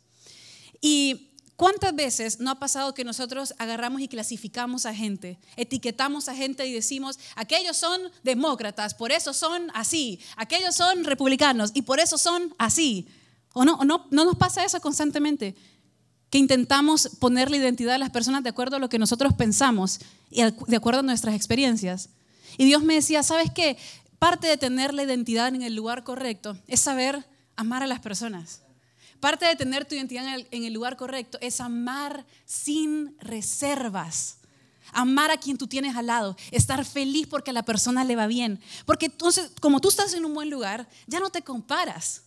Y 0.80 1.28
¿Cuántas 1.58 1.92
veces 1.92 2.38
no 2.38 2.52
ha 2.52 2.60
pasado 2.60 2.94
que 2.94 3.02
nosotros 3.02 3.52
agarramos 3.58 4.00
y 4.00 4.06
clasificamos 4.06 4.86
a 4.86 4.94
gente, 4.94 5.40
etiquetamos 5.56 6.28
a 6.28 6.36
gente 6.36 6.64
y 6.64 6.72
decimos, 6.72 7.18
aquellos 7.34 7.76
son 7.76 8.00
demócratas, 8.22 8.94
por 8.94 9.10
eso 9.10 9.32
son 9.34 9.68
así, 9.74 10.20
aquellos 10.36 10.76
son 10.76 11.02
republicanos 11.02 11.72
y 11.74 11.82
por 11.82 11.98
eso 11.98 12.16
son 12.16 12.54
así? 12.58 13.08
¿O 13.54 13.64
no, 13.64 13.78
no, 13.78 14.06
no 14.12 14.24
nos 14.24 14.36
pasa 14.36 14.64
eso 14.64 14.80
constantemente? 14.80 15.56
Que 16.30 16.38
intentamos 16.38 17.08
poner 17.18 17.50
la 17.50 17.56
identidad 17.56 17.92
de 17.92 17.98
las 17.98 18.10
personas 18.10 18.42
de 18.42 18.50
acuerdo 18.50 18.76
a 18.76 18.78
lo 18.78 18.88
que 18.88 18.98
nosotros 18.98 19.34
pensamos 19.34 20.00
y 20.30 20.42
de 20.42 20.76
acuerdo 20.76 21.00
a 21.00 21.02
nuestras 21.02 21.34
experiencias. 21.34 22.10
Y 22.56 22.64
Dios 22.64 22.82
me 22.82 22.94
decía, 22.94 23.22
¿sabes 23.22 23.50
qué? 23.54 23.78
Parte 24.18 24.46
de 24.48 24.56
tener 24.56 24.92
la 24.92 25.04
identidad 25.04 25.48
en 25.48 25.62
el 25.62 25.74
lugar 25.74 26.04
correcto 26.04 26.58
es 26.66 26.80
saber 26.80 27.24
amar 27.56 27.82
a 27.82 27.86
las 27.86 28.00
personas. 28.00 28.62
Parte 29.20 29.46
de 29.46 29.56
tener 29.56 29.84
tu 29.84 29.94
identidad 29.94 30.24
en 30.50 30.64
el, 30.64 30.72
lugar 30.72 30.96
correcto 30.96 31.38
es 31.40 31.60
amar 31.60 32.24
sin 32.44 33.16
reservas. 33.18 34.36
Amar 34.92 35.30
a 35.30 35.36
quien 35.36 35.58
tú 35.58 35.66
tienes 35.66 35.96
al 35.96 36.06
lado, 36.06 36.36
estar 36.50 36.84
feliz 36.84 37.26
porque 37.26 37.50
a 37.50 37.52
la 37.52 37.64
persona 37.64 38.04
le 38.04 38.16
va 38.16 38.26
bien. 38.26 38.60
Porque 38.86 39.06
entonces, 39.06 39.50
como 39.60 39.80
tú 39.80 39.88
estás 39.88 40.14
en 40.14 40.24
un 40.24 40.34
buen 40.34 40.50
lugar, 40.50 40.88
ya 41.06 41.20
no 41.20 41.30
te 41.30 41.42
comparas. 41.42 42.22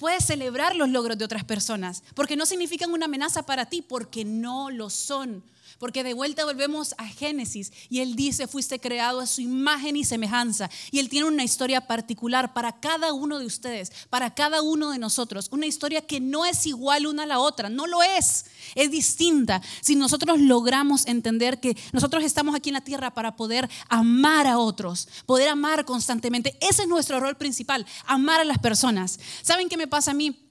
Puedes 0.00 0.24
celebrar 0.24 0.74
los 0.76 0.88
logros 0.88 1.18
de 1.18 1.26
otras 1.26 1.44
personas, 1.44 2.02
porque 2.14 2.34
no 2.34 2.46
significan 2.46 2.90
una 2.90 3.04
amenaza 3.04 3.44
para 3.44 3.66
ti, 3.66 3.82
porque 3.82 4.24
no 4.24 4.70
lo 4.70 4.88
son. 4.88 5.42
Porque 5.80 6.04
de 6.04 6.12
vuelta 6.12 6.44
volvemos 6.44 6.94
a 6.98 7.06
Génesis 7.06 7.72
y 7.88 8.00
Él 8.00 8.14
dice, 8.14 8.46
fuiste 8.46 8.78
creado 8.78 9.18
a 9.20 9.26
su 9.26 9.40
imagen 9.40 9.96
y 9.96 10.04
semejanza. 10.04 10.68
Y 10.90 10.98
Él 10.98 11.08
tiene 11.08 11.26
una 11.26 11.42
historia 11.42 11.86
particular 11.86 12.52
para 12.52 12.80
cada 12.80 13.14
uno 13.14 13.38
de 13.38 13.46
ustedes, 13.46 13.90
para 14.10 14.34
cada 14.34 14.60
uno 14.60 14.90
de 14.90 14.98
nosotros. 14.98 15.48
Una 15.50 15.64
historia 15.64 16.02
que 16.02 16.20
no 16.20 16.44
es 16.44 16.66
igual 16.66 17.06
una 17.06 17.22
a 17.22 17.26
la 17.26 17.38
otra, 17.38 17.70
no 17.70 17.86
lo 17.86 18.02
es, 18.02 18.44
es 18.74 18.90
distinta. 18.90 19.62
Si 19.80 19.96
nosotros 19.96 20.38
logramos 20.38 21.06
entender 21.06 21.60
que 21.60 21.74
nosotros 21.92 22.24
estamos 22.24 22.54
aquí 22.54 22.68
en 22.68 22.74
la 22.74 22.82
tierra 22.82 23.14
para 23.14 23.34
poder 23.34 23.66
amar 23.88 24.46
a 24.46 24.58
otros, 24.58 25.08
poder 25.24 25.48
amar 25.48 25.86
constantemente, 25.86 26.58
ese 26.60 26.82
es 26.82 26.88
nuestro 26.88 27.20
rol 27.20 27.38
principal, 27.38 27.86
amar 28.04 28.42
a 28.42 28.44
las 28.44 28.58
personas. 28.58 29.18
¿Saben 29.40 29.70
qué 29.70 29.78
me 29.78 29.88
pasa 29.88 30.10
a 30.10 30.14
mí? 30.14 30.49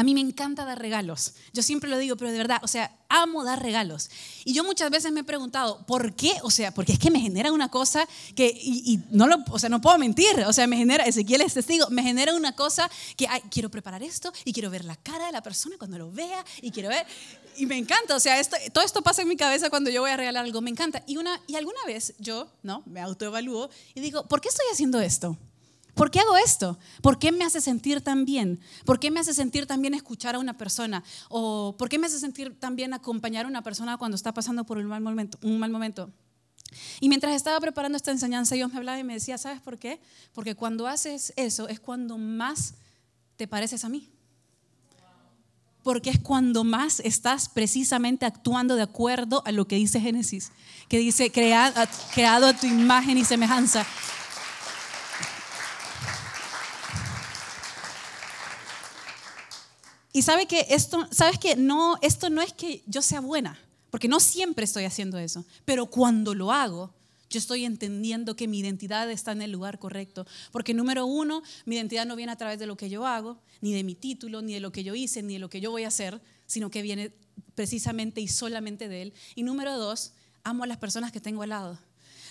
A 0.00 0.02
mí 0.02 0.14
me 0.14 0.22
encanta 0.22 0.64
dar 0.64 0.78
regalos. 0.78 1.34
Yo 1.52 1.62
siempre 1.62 1.90
lo 1.90 1.98
digo, 1.98 2.16
pero 2.16 2.32
de 2.32 2.38
verdad, 2.38 2.58
o 2.62 2.68
sea, 2.68 2.90
amo 3.10 3.44
dar 3.44 3.62
regalos. 3.62 4.08
Y 4.46 4.54
yo 4.54 4.64
muchas 4.64 4.90
veces 4.90 5.12
me 5.12 5.20
he 5.20 5.24
preguntado, 5.24 5.84
¿por 5.84 6.14
qué? 6.14 6.32
O 6.42 6.50
sea, 6.50 6.72
porque 6.72 6.92
es 6.92 6.98
que 6.98 7.10
me 7.10 7.20
genera 7.20 7.52
una 7.52 7.68
cosa 7.68 8.08
que, 8.34 8.46
y, 8.46 8.98
no 9.10 9.26
lo, 9.26 9.44
o 9.50 9.58
sea, 9.58 9.68
no 9.68 9.82
puedo 9.82 9.98
mentir, 9.98 10.40
o 10.46 10.54
sea, 10.54 10.66
me 10.66 10.78
genera, 10.78 11.04
Ezequiel 11.04 11.42
es 11.42 11.52
testigo, 11.52 11.90
me 11.90 12.02
genera 12.02 12.32
una 12.32 12.56
cosa 12.56 12.90
que 13.14 13.28
quiero 13.50 13.70
preparar 13.70 14.02
esto 14.02 14.32
y 14.46 14.54
quiero 14.54 14.70
ver 14.70 14.86
la 14.86 14.96
cara 14.96 15.26
de 15.26 15.32
la 15.32 15.42
persona 15.42 15.76
cuando 15.76 15.98
lo 15.98 16.10
vea 16.10 16.42
y 16.62 16.70
quiero 16.70 16.88
ver, 16.88 17.06
y 17.58 17.66
me 17.66 17.76
encanta, 17.76 18.16
o 18.16 18.20
sea, 18.20 18.40
esto, 18.40 18.56
todo 18.72 18.82
esto 18.82 19.02
pasa 19.02 19.20
en 19.20 19.28
mi 19.28 19.36
cabeza 19.36 19.68
cuando 19.68 19.90
yo 19.90 20.00
voy 20.00 20.12
a 20.12 20.16
regalar 20.16 20.46
algo, 20.46 20.62
me 20.62 20.70
encanta. 20.70 21.02
Y, 21.06 21.18
una, 21.18 21.38
y 21.46 21.56
alguna 21.56 21.80
vez 21.86 22.14
yo, 22.18 22.50
¿no? 22.62 22.82
Me 22.86 23.02
autoevalúo 23.02 23.68
y 23.94 24.00
digo, 24.00 24.26
¿por 24.28 24.40
qué 24.40 24.48
estoy 24.48 24.64
haciendo 24.72 24.98
esto? 24.98 25.36
¿Por 25.94 26.10
qué 26.10 26.20
hago 26.20 26.36
esto? 26.36 26.78
¿Por 27.02 27.18
qué 27.18 27.32
me 27.32 27.44
hace 27.44 27.60
sentir 27.60 28.00
tan 28.00 28.24
bien? 28.24 28.60
¿Por 28.84 28.98
qué 28.98 29.10
me 29.10 29.20
hace 29.20 29.34
sentir 29.34 29.66
tan 29.66 29.80
bien 29.80 29.94
escuchar 29.94 30.34
a 30.34 30.38
una 30.38 30.56
persona? 30.56 31.02
¿O 31.28 31.74
por 31.78 31.88
qué 31.88 31.98
me 31.98 32.06
hace 32.06 32.18
sentir 32.18 32.58
tan 32.58 32.76
bien 32.76 32.94
acompañar 32.94 33.46
a 33.46 33.48
una 33.48 33.62
persona 33.62 33.96
cuando 33.96 34.14
está 34.14 34.32
pasando 34.32 34.64
por 34.64 34.78
un 34.78 34.86
mal 34.86 35.00
momento? 35.00 35.38
Un 35.42 35.58
mal 35.58 35.70
momento? 35.70 36.10
Y 37.00 37.08
mientras 37.08 37.34
estaba 37.34 37.58
preparando 37.60 37.96
esta 37.96 38.10
enseñanza, 38.10 38.54
Dios 38.54 38.70
me 38.70 38.78
hablaba 38.78 38.98
y 38.98 39.04
me 39.04 39.14
decía, 39.14 39.38
¿sabes 39.38 39.60
por 39.60 39.78
qué? 39.78 40.00
Porque 40.32 40.54
cuando 40.54 40.86
haces 40.86 41.32
eso 41.36 41.68
es 41.68 41.80
cuando 41.80 42.18
más 42.18 42.74
te 43.36 43.48
pareces 43.48 43.84
a 43.84 43.88
mí. 43.88 44.08
Porque 45.82 46.10
es 46.10 46.18
cuando 46.18 46.62
más 46.62 47.00
estás 47.00 47.48
precisamente 47.48 48.26
actuando 48.26 48.76
de 48.76 48.82
acuerdo 48.82 49.42
a 49.46 49.52
lo 49.52 49.66
que 49.66 49.76
dice 49.76 49.98
Génesis, 49.98 50.52
que 50.88 50.98
dice, 50.98 51.32
creado, 51.32 52.46
a 52.46 52.52
tu 52.52 52.66
imagen 52.66 53.16
y 53.16 53.24
semejanza. 53.24 53.86
Y 60.20 60.22
sabe 60.22 60.44
que 60.44 60.66
esto, 60.68 61.08
sabes 61.10 61.38
que 61.38 61.56
no, 61.56 61.96
esto 62.02 62.28
no 62.28 62.42
es 62.42 62.52
que 62.52 62.82
yo 62.86 63.00
sea 63.00 63.22
buena, 63.22 63.58
porque 63.88 64.06
no 64.06 64.20
siempre 64.20 64.66
estoy 64.66 64.84
haciendo 64.84 65.16
eso, 65.16 65.46
pero 65.64 65.86
cuando 65.86 66.34
lo 66.34 66.52
hago, 66.52 66.92
yo 67.30 67.38
estoy 67.38 67.64
entendiendo 67.64 68.36
que 68.36 68.46
mi 68.46 68.58
identidad 68.58 69.10
está 69.10 69.32
en 69.32 69.40
el 69.40 69.50
lugar 69.50 69.78
correcto. 69.78 70.26
Porque 70.52 70.74
número 70.74 71.06
uno, 71.06 71.42
mi 71.64 71.76
identidad 71.76 72.04
no 72.04 72.16
viene 72.16 72.32
a 72.32 72.36
través 72.36 72.58
de 72.58 72.66
lo 72.66 72.76
que 72.76 72.90
yo 72.90 73.06
hago, 73.06 73.38
ni 73.62 73.72
de 73.72 73.82
mi 73.82 73.94
título, 73.94 74.42
ni 74.42 74.52
de 74.52 74.60
lo 74.60 74.72
que 74.72 74.84
yo 74.84 74.94
hice, 74.94 75.22
ni 75.22 75.32
de 75.32 75.38
lo 75.38 75.48
que 75.48 75.62
yo 75.62 75.70
voy 75.70 75.84
a 75.84 75.88
hacer, 75.88 76.20
sino 76.44 76.70
que 76.70 76.82
viene 76.82 77.14
precisamente 77.54 78.20
y 78.20 78.28
solamente 78.28 78.88
de 78.88 79.00
Él. 79.00 79.14
Y 79.36 79.42
número 79.42 79.78
dos, 79.78 80.12
amo 80.44 80.64
a 80.64 80.66
las 80.66 80.76
personas 80.76 81.12
que 81.12 81.22
tengo 81.22 81.44
al 81.44 81.48
lado. 81.48 81.78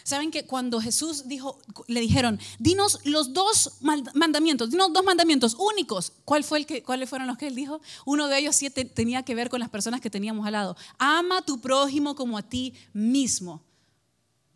Saben 0.10 0.32
que 0.32 0.48
cuando 0.48 0.82
Jesús 0.82 1.28
dijo, 1.28 1.60
le 1.86 2.00
dijeron, 2.00 2.40
dinos 2.58 3.00
los 3.04 3.32
dos 3.32 3.74
mandamientos, 4.16 4.72
dinos 4.72 4.92
dos 4.92 5.04
mandamientos 5.04 5.56
únicos. 5.60 6.14
¿Cuál 6.26 6.44
fue 6.44 6.58
el 6.58 6.66
que, 6.66 6.82
¿Cuáles 6.82 7.08
fueron 7.08 7.28
los 7.28 7.38
que 7.38 7.46
él 7.46 7.54
dijo? 7.54 7.80
Uno 8.08 8.28
de 8.28 8.40
ellos 8.40 8.56
sí 8.56 8.72
tenía 8.72 9.22
que 9.22 9.36
ver 9.36 9.52
con 9.52 9.60
las 9.60 9.70
personas 9.70 10.02
que 10.02 10.10
teníamos 10.10 10.48
al 10.48 10.54
lado. 10.54 10.76
Ama 10.98 11.38
a 11.38 11.42
tu 11.44 11.62
prójimo 11.62 12.16
como 12.16 12.40
a 12.40 12.42
ti 12.42 12.74
mismo. 12.92 13.62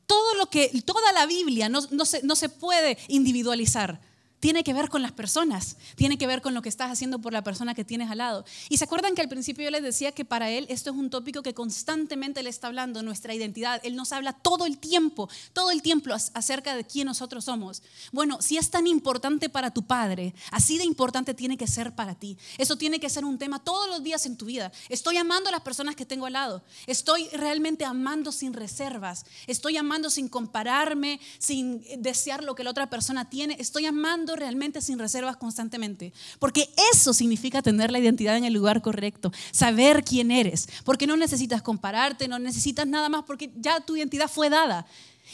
Todo 0.07 0.33
lo 0.39 0.49
que, 0.49 0.69
toda 0.83 1.13
la 1.13 1.27
Biblia 1.27 1.69
no, 1.69 1.81
no, 1.91 2.05
se, 2.05 2.23
no 2.23 2.35
se 2.35 2.49
puede 2.49 2.97
individualizar. 3.07 4.01
Tiene 4.43 4.65
que 4.65 4.73
ver 4.73 4.89
con 4.89 5.01
las 5.01 5.13
personas, 5.13 5.77
tiene 5.95 6.17
que 6.17 6.27
ver 6.27 6.41
con 6.41 6.53
lo 6.53 6.61
que 6.61 6.67
estás 6.67 6.91
haciendo 6.91 7.19
por 7.19 7.31
la 7.31 7.45
persona 7.45 7.73
que 7.73 7.85
tienes 7.85 8.11
al 8.11 8.17
lado. 8.17 8.43
Y 8.67 8.75
se 8.75 8.83
acuerdan 8.83 9.15
que 9.15 9.21
al 9.21 9.29
principio 9.29 9.63
yo 9.63 9.71
les 9.71 9.81
decía 9.81 10.11
que 10.11 10.25
para 10.25 10.49
él 10.49 10.65
esto 10.67 10.89
es 10.89 10.97
un 10.97 11.09
tópico 11.09 11.41
que 11.41 11.53
constantemente 11.53 12.43
le 12.43 12.49
está 12.49 12.67
hablando, 12.67 13.01
nuestra 13.03 13.33
identidad. 13.33 13.79
Él 13.85 13.95
nos 13.95 14.11
habla 14.11 14.33
todo 14.33 14.65
el 14.65 14.79
tiempo, 14.79 15.29
todo 15.53 15.71
el 15.71 15.81
tiempo 15.81 16.13
acerca 16.33 16.75
de 16.75 16.83
quién 16.83 17.05
nosotros 17.05 17.45
somos. 17.45 17.83
Bueno, 18.11 18.41
si 18.41 18.57
es 18.57 18.69
tan 18.69 18.85
importante 18.85 19.47
para 19.47 19.71
tu 19.71 19.83
padre, 19.83 20.35
así 20.51 20.77
de 20.77 20.83
importante 20.83 21.33
tiene 21.33 21.55
que 21.55 21.65
ser 21.65 21.95
para 21.95 22.13
ti. 22.13 22.37
Eso 22.57 22.75
tiene 22.75 22.99
que 22.99 23.09
ser 23.09 23.23
un 23.23 23.37
tema 23.37 23.63
todos 23.63 23.87
los 23.87 24.03
días 24.03 24.25
en 24.25 24.35
tu 24.35 24.47
vida. 24.47 24.73
Estoy 24.89 25.15
amando 25.15 25.47
a 25.47 25.51
las 25.53 25.61
personas 25.61 25.95
que 25.95 26.05
tengo 26.05 26.25
al 26.25 26.33
lado. 26.33 26.65
Estoy 26.85 27.29
realmente 27.29 27.85
amando 27.85 28.33
sin 28.33 28.51
reservas. 28.51 29.25
Estoy 29.47 29.77
amando 29.77 30.09
sin 30.09 30.27
compararme, 30.27 31.21
sin 31.39 31.81
desear 31.99 32.43
lo 32.43 32.55
que 32.55 32.65
la 32.65 32.71
otra 32.71 32.89
persona 32.89 33.29
tiene. 33.29 33.55
Estoy 33.57 33.85
amando 33.85 34.32
realmente 34.35 34.81
sin 34.81 34.99
reservas 34.99 35.37
constantemente. 35.37 36.13
Porque 36.39 36.69
eso 36.91 37.13
significa 37.13 37.61
tener 37.61 37.91
la 37.91 37.99
identidad 37.99 38.37
en 38.37 38.45
el 38.45 38.53
lugar 38.53 38.81
correcto, 38.81 39.31
saber 39.51 40.03
quién 40.03 40.31
eres. 40.31 40.67
Porque 40.83 41.07
no 41.07 41.17
necesitas 41.17 41.61
compararte, 41.61 42.27
no 42.27 42.39
necesitas 42.39 42.87
nada 42.87 43.09
más 43.09 43.23
porque 43.23 43.51
ya 43.55 43.79
tu 43.79 43.95
identidad 43.95 44.29
fue 44.29 44.49
dada. 44.49 44.85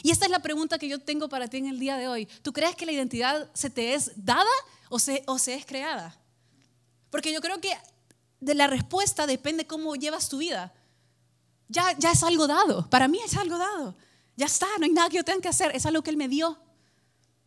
Y 0.04 0.12
esta 0.12 0.26
es 0.26 0.32
la 0.32 0.42
pregunta 0.42 0.78
que 0.78 0.88
yo 0.88 1.00
tengo 1.00 1.30
para 1.30 1.48
ti 1.48 1.58
en 1.58 1.68
el 1.68 1.80
día 1.80 1.98
de 1.98 2.08
hoy. 2.08 2.28
¿Tú 2.42 2.54
crees 2.54 2.76
que 2.76 2.86
la 2.86 2.92
identidad 2.92 3.50
se 3.54 3.70
te 3.70 3.94
es 3.94 4.12
dada 4.16 4.50
o 4.90 5.00
se, 5.00 5.24
o 5.28 5.38
se 5.38 5.56
es 5.56 5.66
creada? 5.66 6.18
Porque 7.10 7.34
yo 7.34 7.42
creo 7.42 7.60
que 7.60 7.74
de 8.40 8.54
la 8.54 8.68
respuesta 8.68 9.28
depende 9.28 9.68
cómo 9.68 9.96
llevas 9.96 10.30
tu 10.30 10.38
vida. 10.38 10.74
Ya, 11.68 11.98
ya 11.98 12.12
es 12.12 12.24
algo 12.24 12.48
dado. 12.48 12.90
Para 12.90 13.08
mí 13.08 13.20
es 13.26 13.36
algo 13.36 13.58
dado. 13.58 13.96
Ya 14.36 14.46
está, 14.46 14.68
no 14.80 14.86
hay 14.86 14.92
nada 14.92 15.10
que 15.10 15.18
yo 15.18 15.24
tenga 15.24 15.42
que 15.42 15.50
hacer. 15.50 15.76
Es 15.76 15.86
algo 15.86 16.02
que 16.02 16.10
Él 16.10 16.18
me 16.18 16.28
dio. 16.28 16.58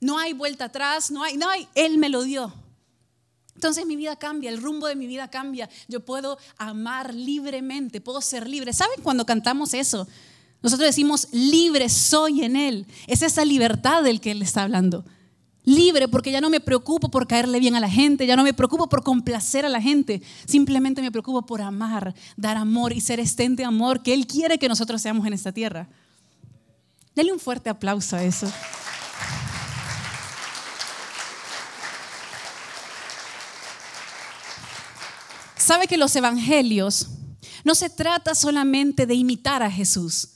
No 0.03 0.19
hay 0.19 0.33
vuelta 0.33 0.65
atrás, 0.65 1.13
no 1.13 1.23
hay, 1.23 1.37
no 1.37 1.49
hay. 1.49 1.69
Él 1.77 1.97
me 1.97 2.09
lo 2.09 2.25
dio. 2.25 2.53
Entonces 3.55 3.87
mi 3.87 3.95
vida 3.95 4.17
cambia, 4.17 4.51
el 4.51 4.61
rumbo 4.61 4.89
de 4.89 4.97
mi 4.97 5.07
vida 5.07 5.29
cambia. 5.29 5.71
Yo 5.87 6.05
puedo 6.05 6.39
amar 6.59 7.15
libremente, 7.15 8.01
puedo 8.01 8.21
ser 8.21 8.49
libre. 8.49 8.73
¿Saben 8.73 9.01
cuando 9.05 9.25
cantamos 9.25 9.75
eso? 9.75 10.09
Nosotros 10.61 10.89
decimos, 10.89 11.29
libre 11.31 11.89
soy 11.89 12.43
en 12.43 12.57
Él. 12.57 12.85
Es 13.07 13.23
esa 13.23 13.45
libertad 13.45 14.03
del 14.03 14.21
que 14.21 14.33
Él 14.33 14.43
está 14.43 14.65
hablando. 14.65 15.05
Libre 15.63 16.09
porque 16.09 16.33
ya 16.33 16.41
no 16.41 16.51
me 16.51 16.59
preocupo 16.59 17.09
por 17.09 17.29
caerle 17.29 17.61
bien 17.61 17.77
a 17.77 17.81
la 17.81 17.89
gente, 17.89 18.27
ya 18.27 18.35
no 18.35 18.43
me 18.43 18.55
preocupo 18.55 18.89
por 18.89 19.05
complacer 19.05 19.65
a 19.65 19.69
la 19.69 19.81
gente, 19.81 20.21
simplemente 20.47 21.01
me 21.01 21.13
preocupo 21.13 21.47
por 21.47 21.63
amar, 21.63 22.13
dar 22.37 22.57
amor 22.57 22.93
y 22.93 23.01
ser 23.01 23.21
estente 23.21 23.65
amor 23.65 24.03
que 24.03 24.15
Él 24.15 24.27
quiere 24.27 24.59
que 24.59 24.69
nosotros 24.69 25.01
seamos 25.01 25.25
en 25.29 25.35
esta 25.35 25.53
tierra. 25.53 25.89
Dale 27.15 27.33
un 27.33 27.39
fuerte 27.39 27.71
aplauso 27.71 28.17
a 28.17 28.25
eso. 28.25 28.53
¿Sabe 35.73 35.87
que 35.87 35.97
los 35.97 36.15
evangelios 36.17 37.09
no 37.65 37.75
se 37.75 37.89
trata 37.89 38.35
solamente 38.35 39.07
de 39.07 39.15
imitar 39.15 39.63
a 39.63 39.71
Jesús? 39.71 40.29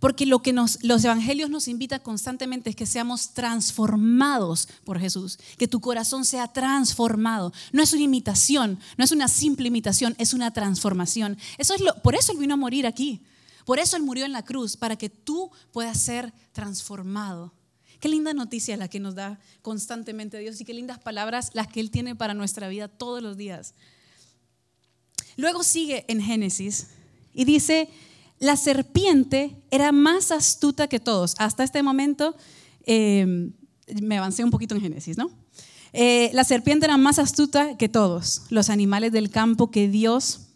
Porque 0.00 0.24
lo 0.24 0.38
que 0.38 0.54
los 0.54 1.04
evangelios 1.04 1.50
nos 1.50 1.68
invitan 1.68 2.00
constantemente 2.00 2.70
es 2.70 2.76
que 2.76 2.86
seamos 2.86 3.34
transformados 3.34 4.66
por 4.84 4.98
Jesús, 4.98 5.38
que 5.58 5.68
tu 5.68 5.82
corazón 5.82 6.24
sea 6.24 6.48
transformado. 6.54 7.52
No 7.70 7.82
es 7.82 7.92
una 7.92 8.00
imitación, 8.00 8.78
no 8.96 9.04
es 9.04 9.12
una 9.12 9.28
simple 9.28 9.68
imitación, 9.68 10.14
es 10.16 10.32
una 10.32 10.54
transformación. 10.54 11.36
Eso 11.58 11.74
es 11.74 11.82
por 12.02 12.14
eso 12.14 12.32
Él 12.32 12.38
vino 12.38 12.54
a 12.54 12.56
morir 12.56 12.86
aquí. 12.86 13.20
Por 13.66 13.78
eso 13.78 13.94
Él 13.94 14.04
murió 14.04 14.24
en 14.24 14.32
la 14.32 14.46
cruz, 14.46 14.78
para 14.78 14.96
que 14.96 15.10
tú 15.10 15.50
puedas 15.70 16.00
ser 16.00 16.32
transformado. 16.52 17.52
Qué 18.00 18.08
linda 18.08 18.32
noticia 18.32 18.74
la 18.78 18.88
que 18.88 19.00
nos 19.00 19.14
da 19.14 19.38
constantemente 19.60 20.38
Dios 20.38 20.58
y 20.58 20.64
qué 20.64 20.72
lindas 20.72 20.98
palabras 20.98 21.50
las 21.52 21.68
que 21.68 21.80
Él 21.80 21.90
tiene 21.90 22.16
para 22.16 22.32
nuestra 22.32 22.68
vida 22.68 22.88
todos 22.88 23.22
los 23.22 23.36
días. 23.36 23.74
Luego 25.38 25.62
sigue 25.62 26.04
en 26.08 26.20
Génesis 26.20 26.88
y 27.32 27.44
dice, 27.44 27.88
la 28.40 28.56
serpiente 28.56 29.56
era 29.70 29.92
más 29.92 30.32
astuta 30.32 30.88
que 30.88 30.98
todos. 30.98 31.36
Hasta 31.38 31.62
este 31.62 31.80
momento 31.84 32.34
em, 32.84 33.52
me 34.02 34.18
avancé 34.18 34.42
un 34.42 34.50
poquito 34.50 34.74
en 34.74 34.80
Génesis, 34.80 35.16
¿no? 35.16 35.30
Eh, 35.92 36.30
la 36.34 36.42
serpiente 36.42 36.86
era 36.86 36.96
más 36.96 37.20
astuta 37.20 37.76
que 37.76 37.88
todos 37.88 38.42
los 38.50 38.68
animales 38.68 39.12
del 39.12 39.30
campo 39.30 39.70
que 39.70 39.88
Dios, 39.88 40.48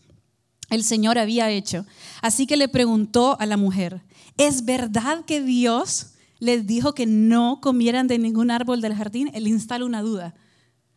el 0.68 0.83
Señor, 0.83 1.16
había 1.16 1.48
hecho. 1.48 1.87
Así 2.20 2.48
que 2.48 2.56
le 2.56 2.66
preguntó 2.66 3.40
a 3.40 3.46
la 3.46 3.56
mujer, 3.56 4.02
¿es 4.37 4.64
verdad 4.64 5.24
que 5.24 5.40
Dios 5.40 6.14
les 6.40 6.66
dijo 6.66 6.92
que 6.92 7.06
no 7.06 7.61
comieran 7.62 8.09
de 8.09 8.18
ningún 8.18 8.50
árbol 8.50 8.80
del 8.80 8.96
jardín? 8.96 9.30
Él 9.33 9.46
instala 9.46 9.85
una 9.85 10.02
duda. 10.02 10.35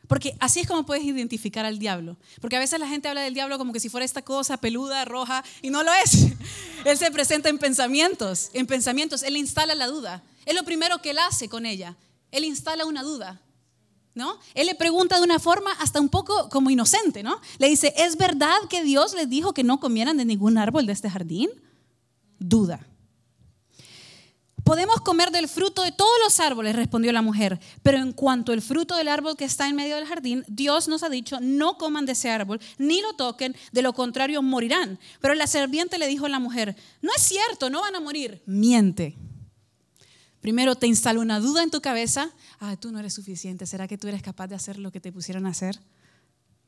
Porque 0.08 0.36
así 0.40 0.60
es 0.60 0.68
como 0.68 0.86
puedes 0.86 1.04
identificar 1.04 1.66
al 1.66 1.80
diablo. 1.80 2.18
Porque 2.42 2.56
a 2.56 2.60
veces 2.60 2.80
la 2.80 2.88
gente 2.88 3.08
habla 3.08 3.22
del 3.22 3.34
diablo 3.34 3.58
como 3.58 3.74
que 3.74 3.80
si 3.80 3.90
fuera 3.90 4.06
esta 4.06 4.22
cosa 4.22 4.58
peluda, 4.58 5.06
roja, 5.06 5.44
y 5.62 5.70
no 5.70 5.84
lo 5.84 5.92
es. 5.94 6.28
Él 6.86 6.98
se 6.98 7.12
presenta 7.12 7.50
en 7.50 7.58
pensamientos, 7.58 8.50
en 8.54 8.68
pensamientos. 8.68 9.24
Él 9.24 9.38
instala 9.38 9.76
la 9.76 9.88
duda. 9.88 10.24
Es 10.46 10.56
lo 10.56 10.64
primero 10.64 11.02
que 11.02 11.10
él 11.10 11.18
hace 11.18 11.50
con 11.50 11.66
ella. 11.66 11.96
Él 12.32 12.44
instala 12.44 12.86
una 12.86 13.02
duda. 13.02 13.42
¿No? 14.14 14.40
Él 14.54 14.68
le 14.68 14.76
pregunta 14.76 15.18
de 15.18 15.24
una 15.24 15.40
forma 15.40 15.72
hasta 15.74 16.00
un 16.00 16.08
poco 16.08 16.48
como 16.48 16.70
inocente, 16.70 17.22
¿no? 17.22 17.42
Le 17.58 17.68
dice, 17.68 17.94
¿es 17.98 18.16
verdad 18.16 18.56
que 18.70 18.82
Dios 18.82 19.14
les 19.14 19.30
dijo 19.30 19.54
que 19.54 19.66
no 19.66 19.82
comieran 19.82 20.16
de 20.16 20.24
ningún 20.24 20.58
árbol 20.58 20.86
de 20.86 20.94
este 20.94 21.10
jardín? 21.10 21.50
Duda. 22.40 22.88
Podemos 24.66 25.00
comer 25.02 25.30
del 25.30 25.48
fruto 25.48 25.84
de 25.84 25.92
todos 25.92 26.12
los 26.24 26.40
árboles, 26.40 26.76
respondió 26.76 27.12
la 27.12 27.22
mujer, 27.22 27.60
pero 27.84 28.00
en 28.00 28.14
cuanto 28.14 28.52
al 28.52 28.64
fruto 28.64 28.96
del 28.96 29.10
árbol 29.10 29.38
que 29.38 29.46
está 29.46 29.70
en 29.70 29.76
medio 29.76 29.96
del 29.96 30.08
jardín, 30.08 30.44
Dios 30.48 30.88
nos 30.88 31.04
ha 31.04 31.10
dicho, 31.10 31.40
no 31.40 31.78
coman 31.78 32.08
de 32.08 32.14
ese 32.14 32.32
árbol, 32.32 32.60
ni 32.80 33.00
lo 33.00 33.14
toquen, 33.14 33.56
de 33.72 33.82
lo 33.84 33.94
contrario 33.94 34.42
morirán. 34.42 34.98
Pero 35.22 35.36
la 35.36 35.46
serpiente 35.46 36.00
le 36.00 36.08
dijo 36.08 36.26
a 36.26 36.30
la 36.30 36.40
mujer, 36.40 36.76
no 37.04 37.12
es 37.16 37.22
cierto, 37.22 37.70
no 37.70 37.82
van 37.82 37.96
a 37.96 38.00
morir, 38.00 38.42
miente. 38.48 39.16
Primero 40.42 40.76
te 40.76 40.88
instala 40.88 41.20
una 41.20 41.40
duda 41.40 41.62
en 41.62 41.70
tu 41.70 41.80
cabeza, 41.80 42.32
ah, 42.60 42.76
tú 42.76 42.92
no 42.92 42.98
eres 42.98 43.14
suficiente, 43.14 43.68
¿será 43.68 43.88
que 43.88 44.00
tú 44.00 44.08
eres 44.08 44.24
capaz 44.24 44.48
de 44.48 44.56
hacer 44.56 44.80
lo 44.80 44.92
que 44.92 45.00
te 45.00 45.12
pusieron 45.12 45.46
a 45.46 45.50
hacer? 45.50 45.80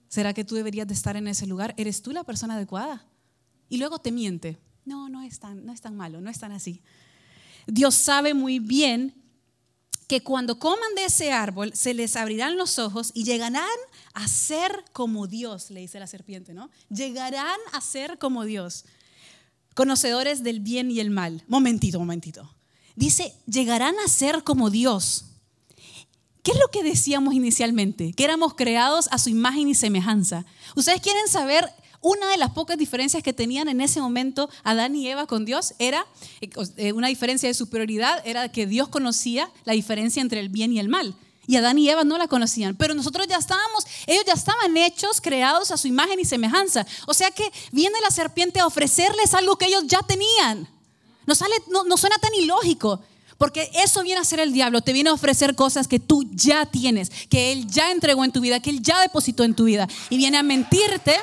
¿Será 0.08 0.36
que 0.36 0.44
tú 0.44 0.54
deberías 0.54 0.88
de 0.88 0.94
estar 0.94 1.18
en 1.18 1.28
ese 1.28 1.48
lugar? 1.48 1.74
¿Eres 1.78 2.04
tú 2.04 2.12
la 2.12 2.24
persona 2.24 2.54
adecuada? 2.58 3.08
Y 3.70 3.78
luego 3.78 3.98
te 3.98 4.12
miente, 4.12 4.60
no, 4.86 5.10
no 5.10 5.24
es 5.24 5.40
tan, 5.40 5.66
no 5.66 5.74
es 5.74 5.82
tan 5.82 5.96
malo, 5.98 6.22
no 6.22 6.30
es 6.30 6.38
tan 6.38 6.52
así. 6.52 6.84
Dios 7.68 7.96
sabe 7.96 8.34
muy 8.34 8.60
bien 8.60 9.14
que 10.08 10.24
cuando 10.24 10.58
coman 10.58 10.96
de 10.96 11.06
ese 11.06 11.34
árbol 11.34 11.74
se 11.76 11.94
les 11.94 12.16
abrirán 12.16 12.58
los 12.58 12.80
ojos 12.80 13.12
y 13.14 13.26
llegarán 13.26 13.68
a 14.14 14.28
ser 14.28 14.86
como 14.94 15.28
Dios, 15.28 15.70
le 15.70 15.82
dice 15.82 16.00
la 16.00 16.08
serpiente, 16.08 16.54
¿no? 16.54 16.70
Llegarán 16.90 17.60
a 17.74 17.82
ser 17.82 18.18
como 18.18 18.46
Dios, 18.46 18.86
conocedores 19.76 20.44
del 20.44 20.62
bien 20.62 20.90
y 20.90 21.02
el 21.02 21.10
mal. 21.10 21.44
Momentito, 21.48 22.00
momentito. 22.00 22.50
Dice, 22.96 23.34
llegarán 23.46 23.96
a 24.04 24.08
ser 24.08 24.44
como 24.44 24.70
Dios. 24.70 25.26
¿Qué 26.42 26.52
es 26.52 26.60
lo 26.60 26.70
que 26.70 26.84
decíamos 26.84 27.34
inicialmente? 27.34 28.14
Que 28.14 28.24
éramos 28.24 28.54
creados 28.54 29.10
a 29.12 29.18
su 29.18 29.30
imagen 29.30 29.68
y 29.68 29.76
semejanza. 29.76 30.46
¿Ustedes 30.78 31.02
quieren 31.02 31.28
saber 31.28 31.70
una 32.02 32.30
de 32.30 32.38
las 32.38 32.52
pocas 32.52 32.78
diferencias 32.78 33.24
que 33.24 33.34
tenían 33.34 33.68
en 33.68 33.82
ese 33.82 34.02
momento 34.02 34.50
Adán 34.64 34.96
y 34.96 35.08
Eva 35.08 35.26
con 35.26 35.46
Dios 35.46 35.74
era 35.80 36.06
eh, 36.42 36.92
una 36.94 37.08
diferencia 37.08 37.50
de 37.50 37.54
superioridad, 37.54 38.22
era 38.26 38.52
que 38.52 38.68
Dios 38.68 38.88
conocía 38.88 39.50
la 39.66 39.74
diferencia 39.74 40.22
entre 40.22 40.40
el 40.40 40.50
bien 40.50 40.72
y 40.72 40.80
el 40.80 40.90
mal. 40.90 41.16
Y 41.48 41.56
Adán 41.56 41.78
y 41.78 41.90
Eva 41.90 42.04
no 42.04 42.18
la 42.18 42.28
conocían, 42.28 42.76
pero 42.76 42.94
nosotros 42.94 43.26
ya 43.28 43.38
estábamos, 43.38 43.86
ellos 44.06 44.26
ya 44.28 44.34
estaban 44.34 44.76
hechos, 44.76 45.22
creados 45.22 45.72
a 45.72 45.78
su 45.78 45.88
imagen 45.88 46.20
y 46.20 46.26
semejanza. 46.26 46.86
O 47.06 47.14
sea 47.14 47.32
que 47.32 47.50
viene 47.72 47.96
la 48.02 48.12
serpiente 48.12 48.60
a 48.60 48.68
ofrecerles 48.68 49.34
algo 49.34 49.56
que 49.56 49.68
ellos 49.68 49.84
ya 49.88 50.02
tenían. 50.02 50.68
No, 51.26 51.36
sale, 51.36 51.56
no, 51.70 51.86
no 51.86 51.96
suena 51.96 52.18
tan 52.18 52.34
ilógico, 52.36 53.02
porque 53.38 53.70
eso 53.76 54.04
viene 54.04 54.20
a 54.20 54.26
ser 54.26 54.42
el 54.42 54.52
diablo, 54.52 54.82
te 54.82 54.94
viene 54.94 55.10
a 55.10 55.14
ofrecer 55.14 55.56
cosas 55.56 55.88
que 55.88 56.00
tú 56.00 56.26
ya 56.34 56.66
tienes, 56.66 57.10
que 57.30 57.54
él 57.54 57.68
ya 57.68 57.92
entregó 57.92 58.26
en 58.26 58.32
tu 58.32 58.42
vida, 58.42 58.60
que 58.60 58.70
él 58.70 58.82
ya 58.82 59.00
depositó 59.00 59.46
en 59.46 59.56
tu 59.56 59.66
vida. 59.66 59.88
Y 60.10 60.18
viene 60.18 60.38
a 60.38 60.44
mentirte 60.44 61.16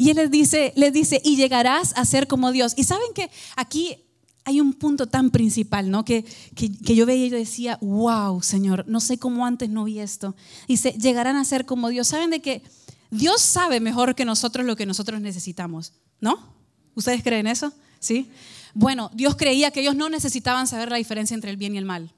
Y 0.00 0.08
él 0.08 0.16
les 0.16 0.30
dice, 0.30 0.72
les 0.76 0.94
dice, 0.94 1.20
y 1.22 1.36
llegarás 1.36 1.92
a 1.94 2.06
ser 2.06 2.26
como 2.26 2.52
Dios. 2.52 2.72
Y 2.74 2.84
saben 2.84 3.12
que 3.14 3.30
aquí 3.54 3.98
hay 4.46 4.58
un 4.58 4.72
punto 4.72 5.06
tan 5.06 5.28
principal, 5.28 5.90
¿no? 5.90 6.06
Que, 6.06 6.24
que, 6.54 6.94
yo 6.94 7.04
veía 7.04 7.26
y 7.26 7.28
yo 7.28 7.36
decía, 7.36 7.76
wow, 7.82 8.40
Señor, 8.40 8.86
no 8.88 9.00
sé 9.00 9.18
cómo 9.18 9.44
antes 9.44 9.68
no 9.68 9.84
vi 9.84 9.98
esto. 9.98 10.34
Dice, 10.66 10.92
llegarán 10.92 11.36
a 11.36 11.44
ser 11.44 11.66
como 11.66 11.90
Dios. 11.90 12.08
¿Saben 12.08 12.30
de 12.30 12.40
que 12.40 12.62
Dios 13.10 13.42
sabe 13.42 13.78
mejor 13.78 14.14
que 14.14 14.24
nosotros 14.24 14.64
lo 14.64 14.74
que 14.74 14.86
nosotros 14.86 15.20
necesitamos? 15.20 15.92
¿No? 16.18 16.50
¿Ustedes 16.94 17.22
creen 17.22 17.46
eso? 17.46 17.70
¿Sí? 17.98 18.30
Bueno, 18.72 19.10
Dios 19.12 19.36
creía 19.36 19.70
que 19.70 19.82
ellos 19.82 19.96
no 19.96 20.08
necesitaban 20.08 20.66
saber 20.66 20.90
la 20.90 20.96
diferencia 20.96 21.34
entre 21.34 21.50
el 21.50 21.58
bien 21.58 21.74
y 21.74 21.78
el 21.78 21.84
mal. 21.84 22.10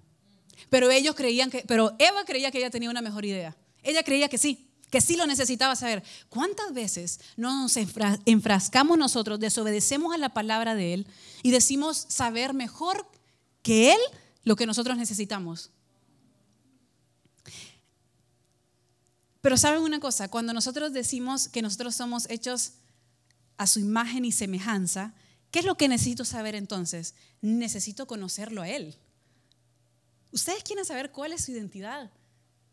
Pero 0.71 0.89
ellos 0.93 1.17
creían 1.17 1.51
que, 1.51 1.65
pero 1.67 1.97
Eva 1.99 2.25
creía 2.25 2.53
que 2.53 2.59
ella 2.59 2.71
tenía 2.71 2.91
una 2.91 3.03
mejor 3.03 3.25
idea. 3.25 3.57
Ella 3.83 4.05
creía 4.05 4.29
que 4.29 4.39
sí 4.39 4.69
que 4.93 5.01
sí 5.01 5.17
lo 5.17 5.27
necesitaba 5.27 5.75
saber. 5.75 6.05
¿Cuántas 6.29 6.75
veces 6.75 7.19
nos 7.39 7.79
enfrascamos 8.27 8.99
nosotros, 8.99 9.41
desobedecemos 9.41 10.15
a 10.15 10.19
la 10.19 10.29
palabra 10.29 10.75
de 10.75 10.93
Él 10.93 11.07
y 11.43 11.51
decimos 11.51 12.05
saber 12.09 12.53
mejor 12.53 13.09
que 13.63 13.93
Él 13.95 13.99
lo 14.45 14.55
que 14.55 14.67
nosotros 14.67 14.99
necesitamos. 14.99 15.71
Pero 19.41 19.57
saben 19.57 19.83
una 19.83 19.99
cosa, 19.99 20.29
cuando 20.29 20.53
nosotros 20.53 20.93
decimos 20.93 21.49
que 21.49 21.63
nosotros 21.63 21.95
somos 21.95 22.29
hechos 22.29 22.75
a 23.57 23.67
su 23.67 23.81
imagen 23.81 24.27
y 24.27 24.33
semejanza, 24.33 25.15
¿qué 25.51 25.61
es 25.61 25.65
lo 25.65 25.77
que 25.77 25.89
necesito 25.89 26.27
saber 26.27 26.55
entonces? 26.55 27.15
Necesito 27.41 28.07
conocerlo 28.07 28.61
a 28.61 28.69
Él. 28.69 28.95
Ustedes 30.33 30.63
quieren 30.63 30.85
saber 30.85 31.13
cuál 31.13 31.33
es 31.33 31.45
su 31.45 31.53
identidad. 31.53 32.11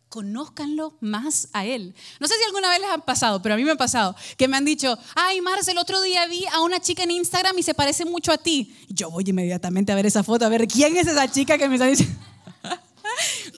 Conózcanlo 0.09 0.93
más 1.01 1.49
a 1.53 1.65
Él. 1.65 1.93
No 2.19 2.27
sé 2.27 2.33
si 2.37 2.43
alguna 2.45 2.69
vez 2.69 2.79
les 2.79 2.89
han 2.89 3.01
pasado, 3.01 3.41
pero 3.41 3.53
a 3.53 3.57
mí 3.57 3.63
me 3.63 3.71
ha 3.71 3.75
pasado, 3.75 4.15
que 4.37 4.47
me 4.47 4.57
han 4.57 4.65
dicho, 4.65 4.97
ay, 5.15 5.39
Marcel, 5.41 5.73
el 5.73 5.77
otro 5.77 6.01
día 6.01 6.25
vi 6.25 6.45
a 6.51 6.61
una 6.61 6.79
chica 6.79 7.03
en 7.03 7.11
Instagram 7.11 7.57
y 7.57 7.63
se 7.63 7.73
parece 7.73 8.05
mucho 8.05 8.31
a 8.31 8.37
ti. 8.37 8.75
Yo 8.89 9.11
voy 9.11 9.23
inmediatamente 9.27 9.91
a 9.91 9.95
ver 9.95 10.07
esa 10.07 10.23
foto, 10.23 10.45
a 10.45 10.49
ver 10.49 10.67
quién 10.67 10.97
es 10.97 11.07
esa 11.07 11.31
chica 11.31 11.57
que 11.57 11.69
me 11.69 11.75
está 11.75 11.85
diciendo. 11.85 12.15